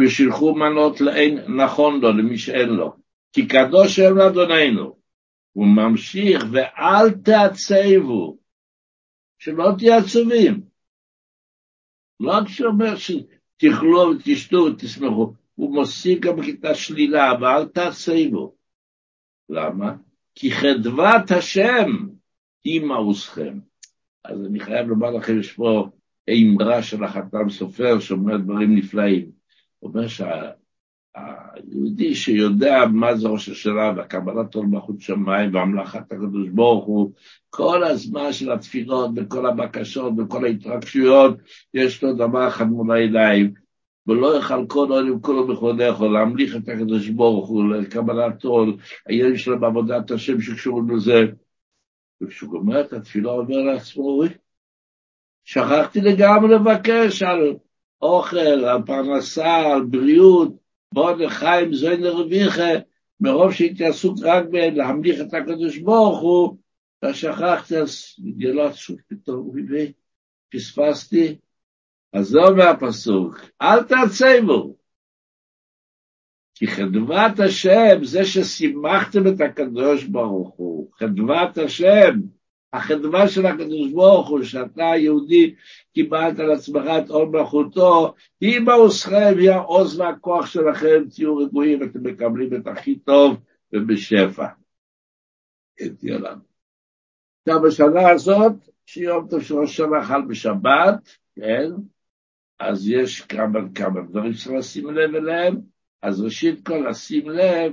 [0.00, 2.96] ושילחו מנות לאין נכון לו, למי שאין לו.
[3.32, 4.96] כי קדוש הם לאדוננו,
[5.52, 8.36] הוא ממשיך, ואל תעצבו,
[9.44, 10.60] שלא תהיה עצובים.
[12.20, 18.54] לא רק שאומר שתאכלו ותשתו ותשמחו, הוא מוסיף גם את השלילה, ואל תעצבו.
[19.48, 19.96] למה?
[20.34, 21.90] כי חדוות השם
[22.64, 23.58] היא מעוזכם.
[24.24, 25.88] אז אני חייב לומר לכם, יש פה
[26.30, 29.30] אמרה של החתם סופר שאומר דברים נפלאים.
[29.82, 30.08] אומר
[31.14, 37.12] שהיהודי שיודע מה זה ראש השנה והקבלת עול מלכות שמיים והמלאכת הקדוש ברוך הוא,
[37.50, 41.36] כל הזמן של התפילות וכל הבקשות וכל ההתרגשויות,
[41.74, 43.54] יש לו דבר אחד מול העיניים,
[44.06, 50.10] ולא כל עולים כולו בכבודך, להמליך את הקדוש ברוך הוא, לקבלת עול, הילדים שלו בעבודת
[50.10, 51.24] השם שקשורים לזה.
[52.20, 54.22] וכשהוא גומר את התפילה, אומר לעצמו,
[55.44, 57.54] שכחתי לגמרי לבקש על
[58.02, 60.63] אוכל, על פרנסה, על בריאות,
[60.94, 62.70] בוא נחיים זוין לרוויחה,
[63.20, 66.58] מרוב שהייתי עסוק רק בלהמליך את הקדוש ברוך הוא,
[67.04, 69.52] ושכחתי, אז נגלה עצוב פתאום,
[70.52, 71.38] פספסתי.
[72.12, 74.76] אז זה אומר הפסוק, אל תעצבו,
[76.54, 82.20] כי חדוות השם, זה ששימחתם את הקדוש ברוך הוא, חדוות השם,
[82.74, 85.54] החדווה של הקדוש ברוך הוא, שאתה היהודי
[85.94, 92.02] קיבלת על עצמך את עול מלכותו, היא בעוזכם, היא העוז והכוח שלכם, תהיו רגועים, אתם
[92.02, 93.36] מקבלים את הכי טוב
[93.72, 94.46] ובשפע.
[95.98, 96.42] תהיה לנו.
[97.46, 98.52] עכשיו, בשנה הזאת,
[98.86, 101.70] שיום טוב של ראש השנה חל בשבת, כן?
[102.58, 105.60] אז יש כמה, כמה דברים שצריך לשים לב אליהם.
[106.02, 107.72] אז ראשית כל, לשים לב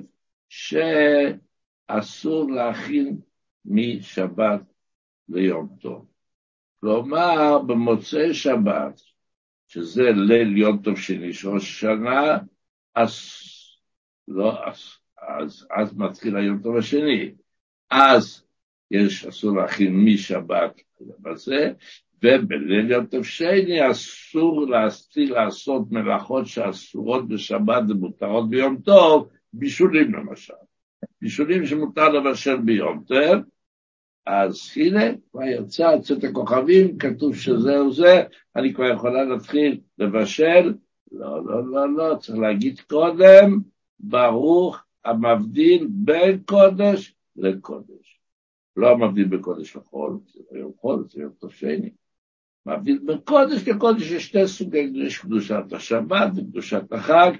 [1.89, 3.17] שאסור להכין
[3.65, 4.70] משבת
[5.31, 6.05] ליום טוב.
[6.79, 9.01] כלומר, במוצאי שבת,
[9.67, 12.37] שזה ליל יום טוב של ראש השנה,
[12.95, 13.11] אז,
[14.27, 14.77] לא, אז,
[15.17, 17.31] אז, אז מתחיל היום טוב השני.
[17.91, 18.43] אז
[18.91, 20.81] יש, אסור להכין משבת
[21.25, 21.73] לזה,
[22.23, 30.53] ובליל יום טוב שני אסור להסתיל לעשות מלאכות שאסורות בשבת ומותרות ביום טוב, בישולים למשל.
[31.21, 33.43] בישולים שמותר לבשל ביום טוב,
[34.25, 38.23] אז הנה, כבר יצא, יצאת הכוכבים, כתוב שזהו זה,
[38.55, 40.73] אני כבר יכולה להתחיל לבשל.
[41.11, 43.59] לא, לא, לא, לא, צריך להגיד קודם,
[43.99, 48.19] ברוך המבדיל בין קודש לקודש.
[48.75, 51.89] לא המבדיל בין קודש לחול, זה לא יום חול, זה יום טוב שני.
[52.65, 57.31] מבדיל בין קודש לקודש, יש שתי סוגי, יש קדושת השבת וקדושת החג,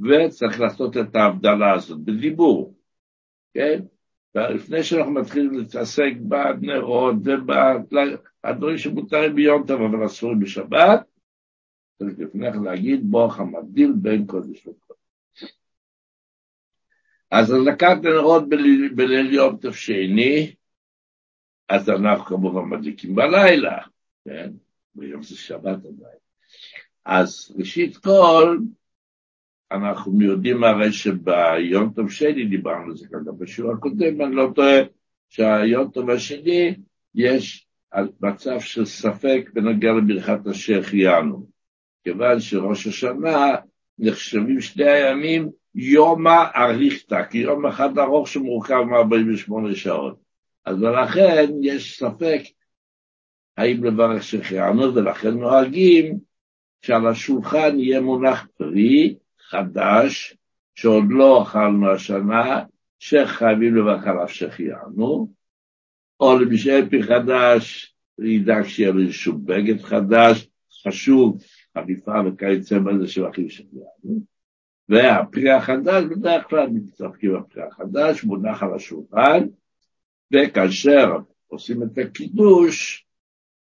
[0.00, 2.74] וצריך לעשות את ההבדלה הזאת בדיבור,
[3.54, 3.80] כן?
[4.34, 11.06] ולפני שאנחנו מתחילים להתעסק בנרות ובדברים שמותרים ביום טוב אבל אסורים בשבת,
[11.98, 14.98] צריך לפני כן להגיד ברוך המבדיל בין קודש לקודש.
[17.30, 18.48] אז הדלקת נרות
[18.94, 20.54] בליל יום טוב שני,
[21.68, 23.78] אז אנחנו כמובן מדליקים בלילה,
[24.24, 24.50] כן?
[24.94, 26.18] ביום זה שבת עדיין.
[27.04, 28.58] אז ראשית כל,
[29.72, 34.78] אנחנו יודעים הרי שביום טוב שני דיברנו על זה ככה בשיעור הקודם, אני לא טועה
[35.28, 36.74] שהיום טוב השני
[37.14, 37.66] יש
[38.20, 41.46] מצב של ספק בנוגע לברכת השהחיינו,
[42.04, 43.54] כיוון שראש השנה
[43.98, 50.18] נחשבים שני הימים יומא אריכתא, כי יום אחד ארוך שמורכב מ-48 שעות.
[50.64, 52.40] אז ולכן יש ספק
[53.56, 56.18] האם לברך שהחיינו, ולכן נוהגים
[56.82, 59.16] שעל השולחן יהיה מונח פרי,
[59.50, 60.36] חדש,
[60.74, 62.64] שעוד לא אכלנו השנה,
[62.98, 65.32] שחייבים לברך עליו שהחיינו,
[66.20, 70.48] או למי שאין פרי חדש, ידאג שיהיה לו איזשהו בגד חדש,
[70.86, 71.42] חשוב,
[71.74, 74.20] חליפה וכיוצא בזה של אחים שהחיינו.
[74.88, 79.46] והפרי החדש, בדרך כלל מתצחקים בפרי החדש, מונח על השולחן,
[80.32, 83.06] וכאשר עושים את הקידוש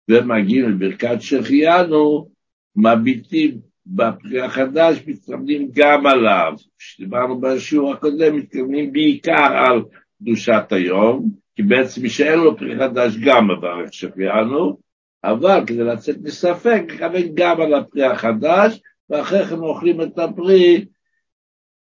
[0.09, 2.29] ומגיעים לברכת שהחיינו,
[2.75, 6.53] מביטים בפרי החדש מתכוונים גם עליו.
[6.77, 9.81] כשדיברנו בשיעור הקודם, מתכוונים בעיקר על
[10.21, 14.77] קדושת היום, כי בעצם מי שאין לו פרי חדש גם מברך שהחיינו,
[15.23, 20.85] אבל כדי לצאת מספק, מכוון גם על הפרי החדש, ואחרי כן אוכלים את הפרי,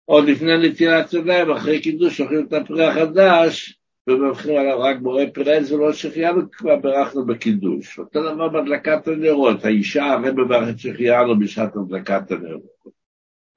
[0.05, 5.71] עוד לפני נטילת ידיים, אחרי קידוש אוכלים את הפרי החדש, ומבחרים עליו רק בורא פרז
[5.71, 7.99] ולא שהחיינו, כבר ברכנו בקידוש.
[7.99, 12.91] אותו דבר בהדלקת הנרות, האישה הרי מברכת שהחיינו בשעת הדלקת הנרות.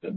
[0.02, 0.14] כן?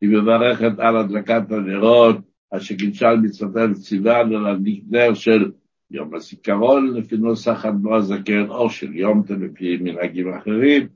[0.00, 2.16] היא מברכת על הדלקת הנרות,
[2.50, 5.50] אשר קידשה על מצוותה וציווה על להדליק נר של
[5.90, 10.88] יום הזיכרון לפי נוסח אדמו הזקן, או של יום תל לפי מנהגים אחרים,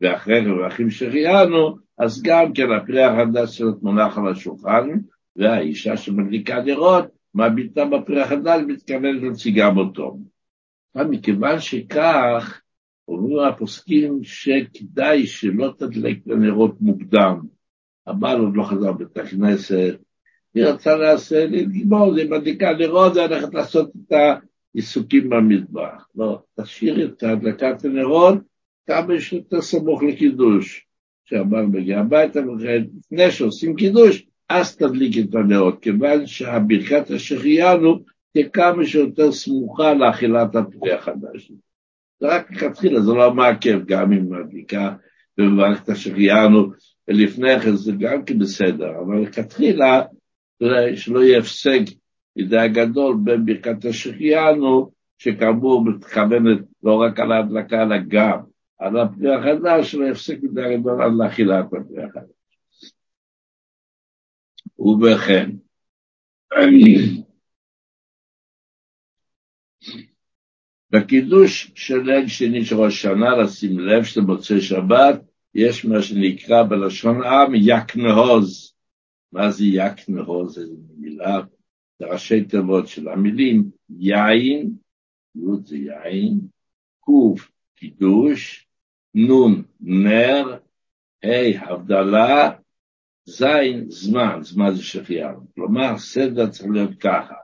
[0.00, 4.88] ואחרי רווחים שהחיינו, אז גם כן הפרי החדש שלו מונח על השולחן,
[5.36, 10.18] והאישה שמדליקה נרות, מביטה בפרי החדש, מתכוונת להוציא גם אותו.
[10.94, 12.60] אבל מכיוון שכך,
[13.08, 17.40] אומרים הפוסקים שכדאי שלא תדלק לנרות מוקדם.
[18.06, 19.96] הבעל עוד לא חזר בית הכנסת,
[20.54, 24.12] היא רצה לעשות, לגמור, זה מדליקה נרות, זה הולכת לעשות את
[24.74, 26.08] העיסוקים במטבח.
[26.14, 28.38] לא, תשאיר את הדלקת הנרות
[28.86, 30.86] כמה שיותר סמוך לקידוש.
[31.26, 37.98] כשהבעל מגיע הביתה, לפני שעושים קידוש, אז תדליק את הנרות, כיוון שהברכת השחיינו
[38.32, 41.52] תהיה כמה שיותר סמוכה לאכילת הפרי החדש.
[42.20, 44.94] זה רק לכתחילה, זה לא מעכב, גם אם מדליקה
[45.38, 46.70] במערכת השחיינו,
[47.08, 50.02] ולפני כן זה גם כן בסדר, אבל לכתחילה,
[50.94, 51.80] שלא יהיה הפסק
[52.36, 58.38] מדי הגדול בין ברכת השחיינו, שכאמור מתכוונת לא רק על ההדלקה, אלא גם
[58.78, 62.35] על הפרי החדש, שלא יפסק מדי הגדול על אכילת הפרי החדש.
[64.78, 65.50] ובכן,
[70.90, 75.20] בקידוש של ליל שני של ראש שנה, לשים לב שזה מוצאי שבת,
[75.54, 78.74] יש מה שנקרא בלשון עם יקנהוז.
[79.32, 80.58] מה זה יקנהוז?
[80.58, 81.40] איזו מילה?
[81.98, 84.70] זה ראשי תיבות של המילים יין,
[85.34, 86.40] י' זה יין,
[87.00, 87.40] ק'
[87.74, 88.66] קידוש,
[89.14, 90.58] נ' נר,
[91.24, 92.50] ה' הבדלה,
[93.28, 93.44] ז'
[93.88, 95.46] זמן, זמן זה שחיינו.
[95.54, 97.34] כלומר, סדר צריך להיות ככה,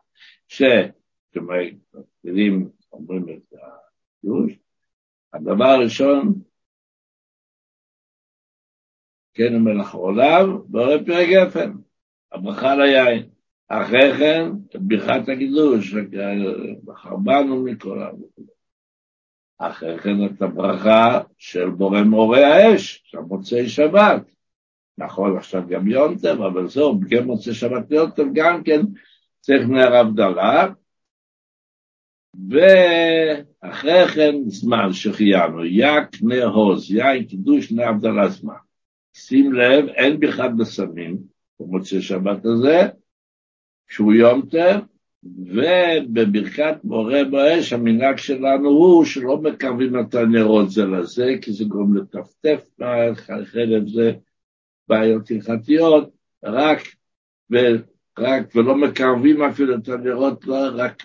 [2.25, 4.53] יודעים, אומרים את הקידוש,
[5.33, 6.35] הדבר הראשון,
[9.35, 11.73] כן מלח עולם, בורא פרק גפן,
[12.33, 13.29] הברכה ליין.
[13.69, 15.95] אחרי כן, ברכת הקידוש,
[16.95, 18.17] חרבנו מכל העם.
[19.59, 24.42] אחרי כן את הברכה של בורא מורה האש, של מוצאי שבת.
[24.99, 28.81] נכון, עכשיו גם יום טב, אבל זהו, בגלל מוצאי שבת יום טב גם כן
[29.41, 30.69] צריך נר הבדלה.
[32.49, 38.55] ואחרי כן זמן שחיינו, יק נר הוז, יין קידוש נר הבדלה זמן.
[39.15, 41.19] שים לב, אין בכלל בסמים
[41.61, 42.81] במוצאי שבת הזה,
[43.89, 44.81] שהוא יום טב,
[45.25, 51.97] ובברכת מורה באש המנהג שלנו הוא שלא מקרבים את הנרות זה לזה, כי זה גורם
[51.97, 54.13] לטפטף מהחלב זה
[54.89, 56.11] בעיות הלכתיות,
[56.45, 56.79] רק,
[57.51, 61.03] ורק, ולא מקרבים אפילו את הנרות, לא רק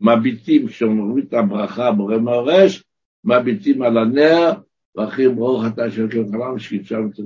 [0.00, 2.84] מביטים, כשאומרים את הברכה בורא מהרש,
[3.24, 4.52] מביטים על הנר,
[4.96, 7.20] ואחרי ברוך אתה של כל חלם, שקידשם את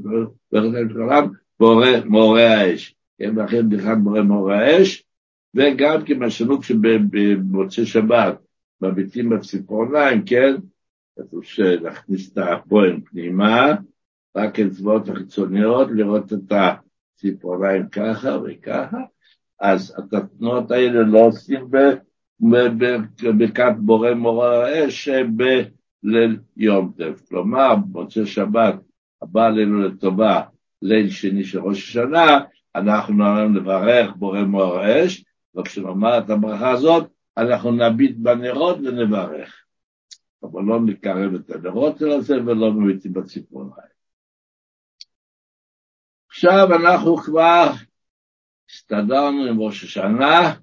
[0.53, 1.29] וחתם את חלם,
[1.61, 2.95] בורא מורה האש.
[3.19, 5.05] כן, ואחרי בדיחת בורא מורה האש,
[5.55, 8.39] וגם כמשנו כשבמוצאי שבת,
[8.81, 10.55] מביטים בציפורניים, כן,
[11.19, 13.75] כתוב שנכניס את הפועל פנימה,
[14.37, 18.99] רק אצבעות החיצוניות, לראות את הציפורניים ככה וככה,
[19.61, 21.71] אז את התנועות האלה לא עושים
[22.41, 27.15] בברכת בורא מורה האש בליל יום טב.
[27.29, 28.75] כלומר, במוצאי שבת
[29.23, 30.43] הבא עלינו לטובה,
[30.83, 32.39] ליל שני של ראש השנה,
[32.75, 35.25] אנחנו נברך בורא מורה האש,
[35.57, 39.65] וכשנאמר את הברכה הזאת, אנחנו נביט בנרות ונברך.
[40.43, 43.98] אבל לא נקרב את הנרות של זה ולא מביטים בציפורניים.
[46.39, 47.71] עכשיו אנחנו כבר
[48.71, 50.55] הסתדרנו עם ראש השנה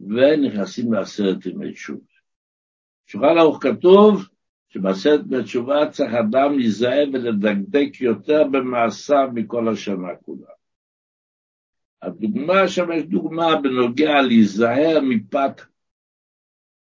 [0.00, 2.00] ונכנסים לעשרת ימי תשובה.
[3.06, 4.28] בשולחן ערוך כתוב
[4.68, 10.50] שבעשרת ימי תשובה צריך אדם להיזהר ולדקדק יותר במעשיו מכל השנה כולה.
[12.02, 15.60] הדוגמה שם יש דוגמה בנוגע להיזהר מפת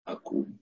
[0.07, 0.53] עקום.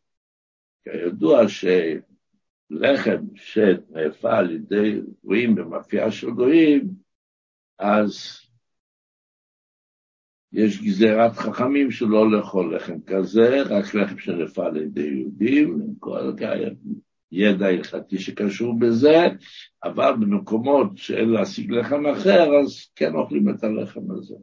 [0.85, 7.10] כידוע שלחם שנאפה על ידי גויים במאפייה של גויים,
[7.81, 8.41] אז
[10.53, 16.33] יש גזירת חכמים שלא לאכול לחם כזה, רק לחם שנאפה על ידי יהודים, כל
[17.33, 19.17] ידע הלכתי שקשור בזה,
[19.85, 24.35] אבל במקומות שאין להשיג לחם אחר, אז כן אוכלים את הלחם הזה.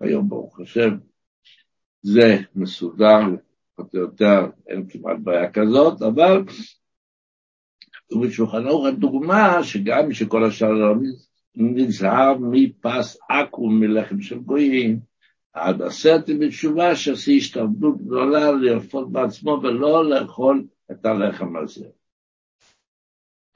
[0.00, 0.96] היום ברוך השם
[2.02, 3.20] זה מסודר,
[3.74, 6.44] פחות או יותר אין כמעט בעיה כזאת, אבל
[7.92, 10.94] כתוב בשולחן ערוך הדוגמה שגם שכל השאר לא
[11.58, 14.98] נזהר מפס עכו"ם מלחם של גויים,
[15.52, 21.86] עד עשרת בתשובה שעשי השתלטות גדולה לאכול בעצמו ולא לאכול את הלחם הזה.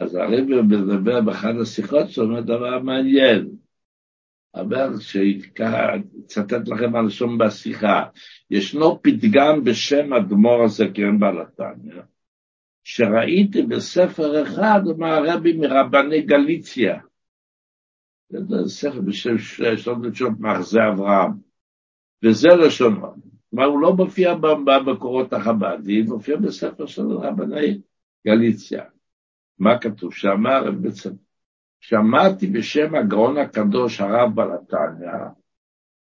[0.01, 3.49] אז הרבי מדבר באחת השיחות שאומר דבר מעניין,
[4.55, 8.05] אבל שיצטט לכם על שום בשיחה,
[8.51, 12.03] ישנו פתגם בשם אדמו"ר הזקן בעלתניא,
[12.85, 16.99] שראיתי בספר אחד מהרבי מרבני גליציה,
[18.67, 21.33] ספר בשם שלום ותשובות מאחזי אברהם.
[22.25, 23.15] וזה לשונו.
[23.51, 27.81] כלומר, הוא לא מופיע במקורות החב"דיים, הוא מופיע בספר של רבני
[28.27, 28.85] גליציה.
[29.59, 30.15] מה כתוב?
[30.15, 31.11] שאמר בעצם,
[31.81, 35.13] שמעתי בשם הגאון הקדוש הרב בלתניא,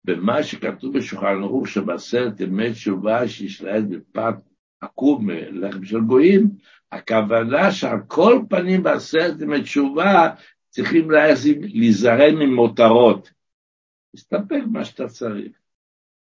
[0.04, 4.34] במה שכתוב בשולחן ערוך שבעשרת ימי תשובה שישלט בפת
[4.80, 6.50] עקום לחם של גויים,
[6.92, 10.30] הכוונה שעל כל פנים בעשרת ימי תשובה
[10.70, 11.10] צריכים
[11.74, 13.30] להיזהר ממותרות.
[14.16, 15.52] תסתפק במה שאתה צריך.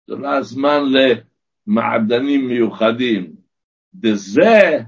[0.08, 0.82] זה לא הזמן
[1.68, 3.36] למעדנים מיוחדים.
[4.04, 4.80] וזה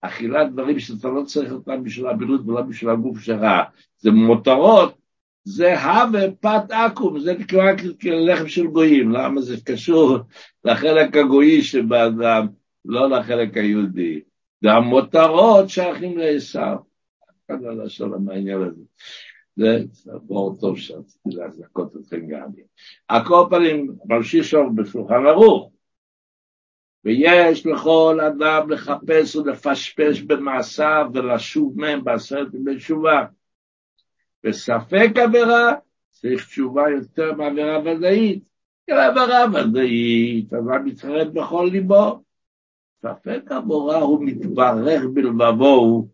[0.00, 3.42] אכילת דברים שאתה לא צריך אותם בשביל הבריאות ולא בשביל הגוף שלך.
[3.98, 4.98] זה מותרות,
[5.44, 7.72] זה הווה פת עכו"ם, זה נקרא
[8.04, 9.12] לחם של גויים.
[9.12, 10.18] למה זה קשור
[10.64, 12.46] לחלק הגויי שבאדם,
[12.84, 14.20] לא לחלק היהודי.
[14.62, 16.89] והמותרות שייכים לעשו.
[17.50, 18.82] אחד על השלום העניין הזה.
[19.56, 19.84] זה
[20.22, 22.48] בור טוב שרציתי להזכות אתכם גם.
[23.08, 25.72] על כל פנים, ממשיך שם בשולחן ערוך.
[27.04, 33.24] ויש לכל אדם לחפש ולפשפש במעשיו ולשוב מהם בעשרת ימי תשובה.
[34.44, 35.72] וספק עבירה
[36.10, 38.42] צריך תשובה יותר מעבירה ודאית.
[38.86, 42.22] כי עבירה ודאית, אדם מתחרט בכל ליבו.
[43.02, 46.08] ספק עבורה הוא מתברך בלבבו,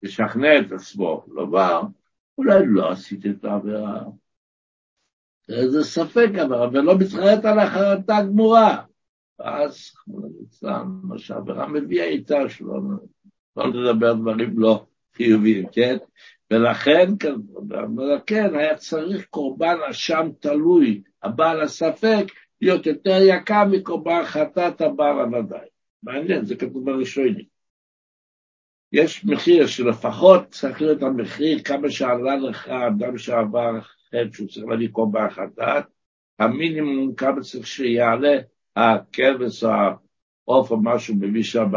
[0.00, 1.82] הוא משכנע את עצמו, לומר,
[2.38, 4.02] אולי לא עשית את העבירה.
[5.48, 8.82] זה ספק עבירה, ולא מתחרט על החרטה גמורה.
[9.38, 9.92] ואז,
[11.02, 12.80] מה שהעבירה מביאה איתה, שלא
[13.56, 14.86] לא נדבר דברים לא
[15.16, 15.96] חיוביים, כן?
[16.50, 17.08] ולכן,
[17.96, 22.24] ולכן היה צריך קורבן אשם תלוי, הבעל הספק,
[22.60, 25.68] להיות יותר יקר מקורבן חטאת הבעל הוודאי.
[26.02, 27.59] מעניין, זה כתוב בראשונים.
[28.92, 34.88] יש מחיר שלפחות צריך להיות המחיר כמה שעלה לך אדם שעבר חטא שהוא צריך להביא
[34.88, 35.84] קורבן חטאת,
[36.38, 38.38] המינימום כמה צריך שיעלה
[38.76, 41.70] הכבש, העוף או משהו מביא שם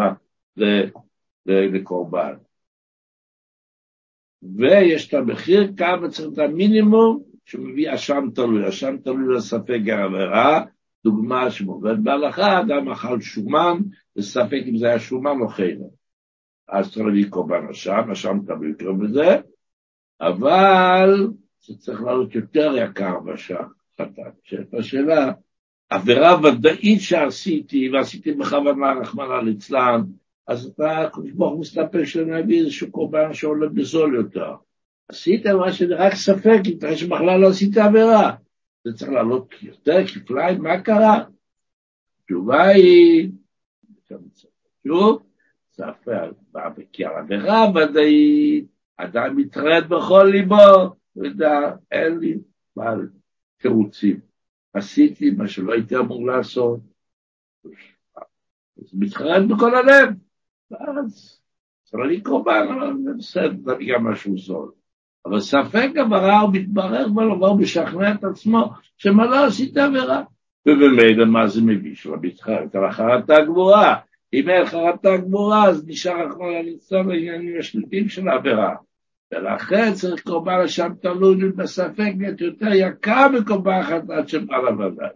[1.45, 2.33] לקורבן.
[4.57, 10.65] ויש את המחיר כמה צריך את המינימום שמביא אשם תלוי, אשם תלוי לספק העבירה,
[11.03, 13.77] דוגמה שמובאת בהלכה, אדם אכל שומן,
[14.17, 16.02] וספק אם זה היה שומן או חיינו.
[16.67, 19.37] אז צריך להביא קורבן אשם, אשם תלוי יקרה בזה,
[20.21, 21.27] אבל
[21.67, 23.63] זה צריך לעלות יותר יקר בשם
[24.01, 24.33] חטאת.
[24.43, 25.31] שאלה השאלה,
[25.89, 30.01] עבירה ודאית שעשיתי, ועשיתי בכוונה רחמנא ליצלן,
[30.47, 34.55] אז אתה, הקדוש ברוך הוא מסתפק שאני אביא איזשהו קורבן שעולה בזול יותר.
[35.07, 36.59] עשית מה שזה רק ספק,
[36.89, 38.31] אם שבכלל לא עשית עבירה.
[38.83, 41.23] זה צריך לעלות יותר כפליים, מה קרה?
[42.23, 43.29] התשובה היא,
[44.87, 45.23] שוב,
[45.73, 46.31] ספר,
[46.91, 48.65] כי על עבירה ודאית,
[48.97, 52.37] אדם מתחרט בכל ליבו, ויודע, אין לי
[52.75, 52.93] מה
[53.57, 54.19] תירוצים.
[54.73, 56.79] עשיתי מה שלא הייתי אמור לעשות.
[58.77, 60.09] אז מתחרט בכל הלב,
[60.71, 61.41] ואז
[61.83, 64.71] צריך קורבן, אבל זה בסדר, נביא גם משהו זול.
[65.25, 70.23] אבל ספק עברה הוא מתברר ולומר, הוא משכנע את עצמו שמה לא עשית עבירה.
[70.65, 73.95] ובמילא מה זה מביא שלא מתחרט על החרטה גבוהה.
[74.33, 78.75] אם אין חרטה גבוהה, אז נשאר אחרונה לצלול לעניינים השליטים של העבירה.
[79.31, 85.09] ולכן צריך קורבן השם תלוי בספק להיות יותר יקר מקורבן חטאת של בעל הוודאי.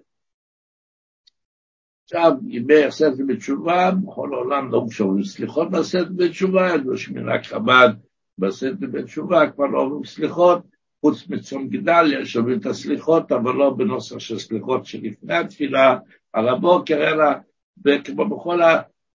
[2.03, 7.89] עכשיו, ימי עשרת בתשובה, בכל העולם לא משאומרים סליחות בעשרת בתשובה, ידעו שמנהג חב"ד
[8.38, 10.61] בעשרת בתשובה כבר לא אומרים סליחות,
[11.01, 15.97] חוץ מצום גדליה שאומרים את הסליחות, אבל לא בנוסח של סליחות שלפני התפילה,
[16.34, 17.26] על הבוקר, אלא
[18.03, 18.61] כמו בכל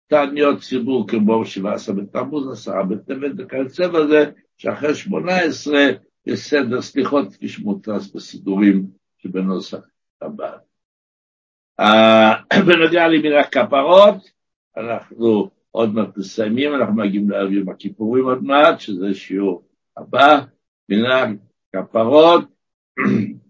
[0.06, 5.86] התעניות ציבור, כמו שבעה עשר בתמוז, עשרה בטבת וכיוצא בזה, שאחרי שמונה עשרה
[6.26, 8.86] יש סדר סליחות, כפי שמוטס בסידורים
[9.18, 9.80] שבנוסח
[10.22, 10.56] הבא.
[12.66, 14.30] בנוגע למילה הכפרות,
[14.76, 20.40] אנחנו עוד מעט מסיימים, אנחנו מגיעים לערב יום הכיפורים עוד מעט, שזה שיעור הבא,
[20.88, 21.26] מילה
[21.76, 22.44] כפרות.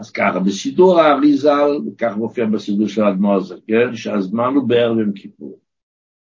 [0.00, 5.58] אז ככה, בסידור האריזל, וכך מופיע בסידור של אדמו"ר הזקן, שהזמן הוא בערב יום כיפור.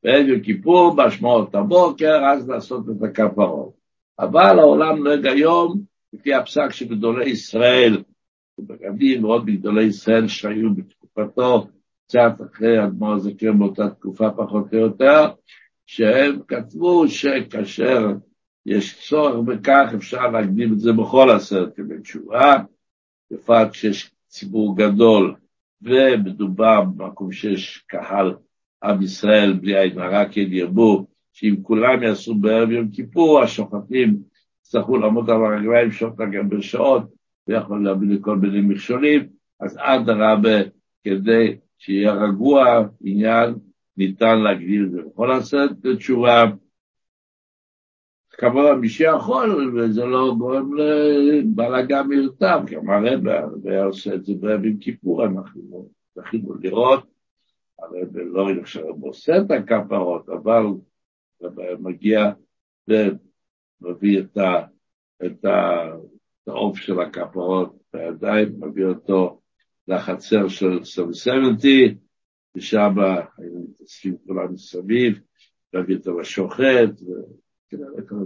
[0.03, 3.73] בערב יום כיפור, בשמעות הבוקר, אז לעשות את הכפרות.
[4.19, 5.81] אבל העולם נוהג היום,
[6.13, 8.03] לפי הפסק של גדולי ישראל,
[8.59, 11.67] ובגדים ועוד מגדולי ישראל שהיו בתקופתו,
[12.07, 15.31] קצת אחרי אדמו"ר הזקן באותה תקופה פחות או יותר,
[15.87, 18.09] שהם כתבו שכאשר
[18.67, 22.55] יש צורך בכך, אפשר להקדים את זה בכל עשרת ימי תשובה,
[23.31, 25.35] בפרט כשיש ציבור גדול
[25.83, 28.35] ומדובר במקום שיש קהל
[28.85, 34.17] עם ישראל בלי עין הרע כן ירבו, שאם כולם יעשו בערב יום כיפור, השופטים
[34.61, 37.03] יצטרכו לעמוד על הרגליים שעות על גבי שעות,
[37.49, 39.27] ויכול להביא לכל מיני מכשולים,
[39.61, 40.59] אז אדרבה,
[41.05, 43.55] כדי שיהיה רגוע עניין,
[43.97, 45.01] ניתן להגדיר את זה.
[45.13, 46.45] יכול לעשות תשובה.
[48.39, 54.79] כמובן מי שיכול, וזה לא גורם לבלאגן מיותר, כמו הרב, הרב עושה את זה בימים
[54.79, 57.05] כיפור, אנחנו זכינו לראות,
[57.79, 60.65] הרב לא נחשב עושה את הכפרות, אבל
[61.79, 62.33] מגיע
[62.89, 64.23] ומביא
[65.27, 65.45] את,
[66.47, 69.41] העוף של הכפרות בידיים, מביא אותו
[69.89, 71.99] לחצר של 770,
[72.57, 72.95] ושם
[73.39, 75.21] היינו מתעסקים כולם מסביב,
[75.73, 77.01] להביא אותו לשוחט,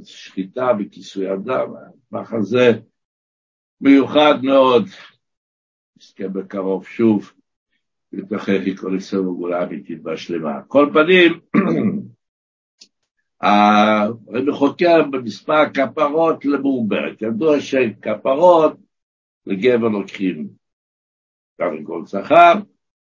[0.04, 1.68] שחיטה וכיסוי אדם,
[2.12, 2.70] המחזה
[3.80, 4.84] מיוחד מאוד,
[5.96, 7.32] נזכה בקרוב שוב,
[8.12, 10.62] לתוכך כל ישראל וגאולה אמיתית והשלמה.
[10.68, 11.40] כל פנים,
[13.42, 17.22] הרבי חוקר במספר כפרות למעוברת.
[17.22, 18.76] ידוע שכפרות
[19.46, 20.48] לגבר לוקחים
[21.56, 22.52] תרנגול זכר,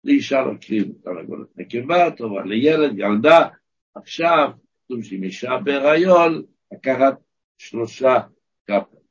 [0.03, 3.47] לאישה לוקחים תרנגולת נקבה, טובה לילד, ילדה.
[3.95, 4.51] עכשיו,
[4.89, 7.13] כתוב שאם אישה בהיריון, לקחת
[7.57, 8.19] שלושה
[8.67, 9.03] כפרות,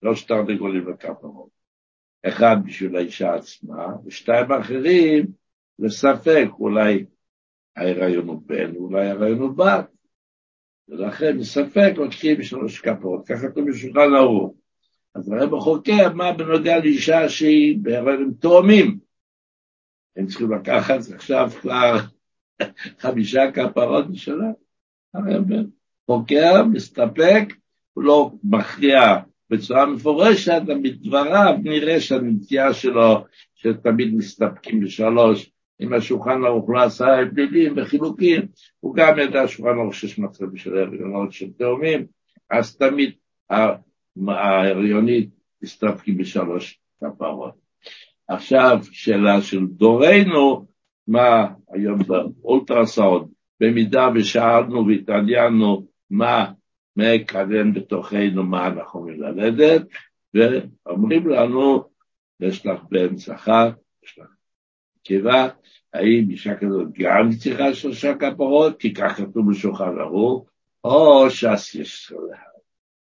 [0.00, 1.48] שלוש תרנגולים לכפרות.
[2.22, 5.26] אחד בשביל האישה עצמה, ושתיים אחרים
[5.78, 7.04] לספק, אולי
[7.76, 9.90] ההיריון הוא בן, אולי ההיריון הוא בת.
[10.88, 14.54] ולכן מספק לוקחים שלוש כפות, ככה כתוב בשולחן ערוך.
[15.14, 18.98] אז הרב חוקר מה בנוגע לאישה שהיא בהיריון עם תאומים.
[20.16, 21.96] הם צריכים לקחת עכשיו כבר
[23.00, 24.65] חמישה כפרות בשנה.
[26.06, 27.44] חוקר, מסתפק,
[27.92, 29.16] הוא לא מכריע
[29.50, 35.50] בצורה מפורשת, מדבריו נראה שהנטייה שלו, שתמיד מסתפקים בשלוש,
[35.80, 38.42] אם השולחן ערוך לא עשה הבדלים וחילוקים,
[38.80, 42.06] הוא גם ידע שולחן ערוך שיש מצב בשביל הריונות של תאומים,
[42.50, 43.12] אז תמיד
[44.28, 45.30] ההריונית
[45.62, 47.54] מסתפקים בשלוש כפרות.
[48.28, 50.66] עכשיו, שאלה של דורנו,
[51.08, 53.28] מה היום באולטרסאונד,
[53.60, 56.52] במידה ושאלנו והתעניינו מה
[56.96, 59.82] מקדם בתוכנו מה אנחנו מלמדת,
[60.34, 61.84] ואומרים לנו,
[62.40, 63.70] יש לך בן זכר,
[64.04, 64.26] יש לך
[64.96, 65.48] נקבה,
[65.92, 70.48] האם אישה כזאת גם צריכה שלושה כפרות, כי כך כתוב בשולחן ערוך,
[70.84, 72.12] או ש"ס יש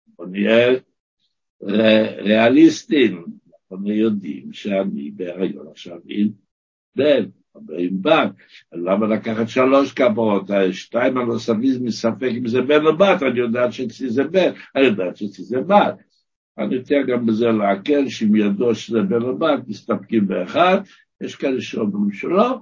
[0.08, 0.80] בוא נהיה
[2.18, 3.26] ריאליסטים,
[3.72, 6.30] אנחנו יודעים שאני בהריון עכשיו עם
[6.95, 7.26] בן,
[8.01, 8.32] בת,
[8.74, 14.10] למה לקחת שלוש כפרות, שתיים הנוספים מספק אם זה בן או בת, אני יודעת שאצלי
[14.10, 15.95] זה בן, אני יודעת שאצלי זה בת.
[16.58, 20.78] אני רוצה גם בזה להקל, שאם ידעו שזה בן או בת, מסתפקים באחד,
[21.22, 22.60] יש כאלה שאומרים שלא,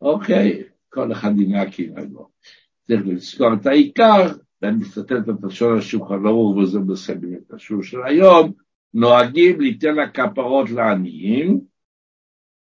[0.00, 2.28] אוקיי, כל אחד ינהג כנהגו.
[2.86, 4.32] צריך לזכור את העיקר,
[4.62, 6.78] ואני מצטט את לשון השולחן ערוך, וזה
[7.48, 8.52] את השיעור של היום,
[8.94, 11.60] נוהגים ליתן הכפרות לעניים,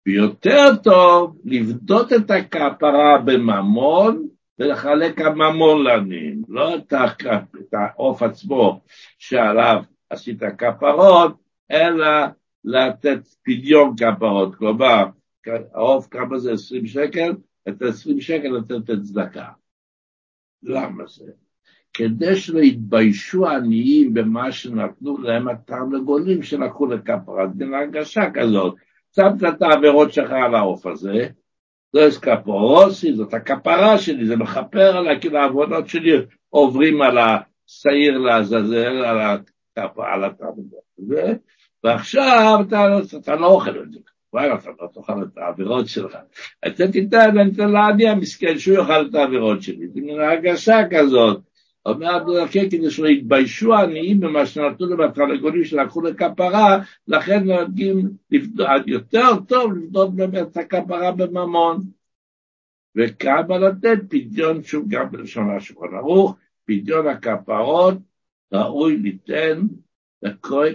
[0.05, 4.27] ויותר טוב לבדות את הכפרה בממון
[4.59, 6.93] ולחלק הממון לעניים, לא את
[7.73, 8.81] העוף עצמו
[9.17, 11.37] שעליו עשית כפרות,
[11.71, 12.07] אלא
[12.63, 15.05] לתת פדיון כפרות, כלומר,
[15.73, 17.33] העוף כמה זה 20 שקל?
[17.67, 19.47] את ה-20 שקל לתת את צדקה.
[20.63, 21.31] למה זה?
[21.93, 28.75] כדי שלא יתביישו עניים במה שנתנו להם התרנגולים שלקחו לכפרה, זה הרגשה כזאת.
[29.15, 31.27] שמת את העבירות שלך על העוף הזה,
[31.93, 36.11] זה אסקפורוסי, זאת הכפרה שלי, זה מכפר עליי, כאילו העבודות שלי
[36.49, 39.37] עוברים על השעיר לעזאזל, על,
[39.97, 40.79] על התרנגול.
[41.83, 42.85] ועכשיו אתה,
[43.17, 43.99] אתה לא אוכל את זה,
[44.31, 46.17] כבר אתה לא תאכל את העבירות שלך.
[46.67, 49.87] אתה תיתן, אני אתן לעני המסכן שהוא יאכל את העבירות שלי.
[49.87, 51.41] זה מין הרגשה כזאת.
[51.85, 58.09] אומר אבדולקה כדי שלא יתביישו העניים במה שנתנו להם התרנגולים שלקחו לכפרה, לכן נוהגים
[58.87, 61.81] יותר טוב לבדות באמת את הכפרה בממון.
[62.95, 67.97] וכמה לתת פדיון שוב גם בלשון השולחן ערוך, פדיון הכפרות
[68.53, 69.61] ראוי ליתן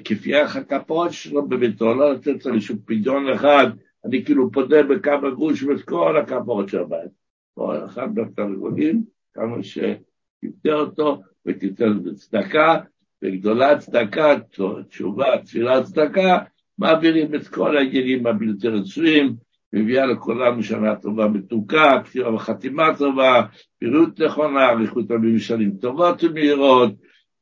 [0.04, 3.66] כפי ערך הכפרות שלו בביתו, לא לתת לו איזשהו פדיון אחד,
[4.04, 7.10] אני כאילו פודה בכמה גרוש ואת כל הכפרות של הבית.
[7.54, 9.04] כל אחד בתרגולים,
[9.34, 9.62] כמה
[10.44, 12.76] שתפתה אותו ותיתן בצדקה,
[13.22, 14.34] וגדולה צדקה,
[14.88, 16.38] תשובה, תפילה צדקה,
[16.78, 19.36] מעבירים את כל העניינים הבלתי רצויים,
[19.72, 23.42] מביאה לכולנו שנה טובה מתוקה, פתירה וחתימה טובה,
[23.78, 26.92] פעילות נכונה, אריכות ימים שנים טובות ומהירות,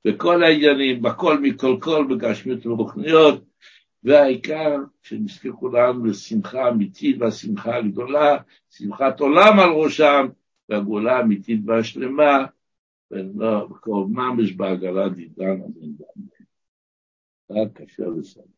[0.05, 3.44] בכל העניינים, בכל מכל כל, בגשמיות ובוכניות,
[4.05, 8.36] והעיקר שנזכה כולנו לשמחה אמיתית והשמחה הגדולה,
[8.70, 10.26] שמחת עולם על ראשם,
[10.68, 12.44] והגאולה האמיתית והשלמה,
[13.11, 13.69] ולא,
[14.09, 15.61] ממש בעגלה דידן,
[17.51, 18.58] רק קשה לסיים.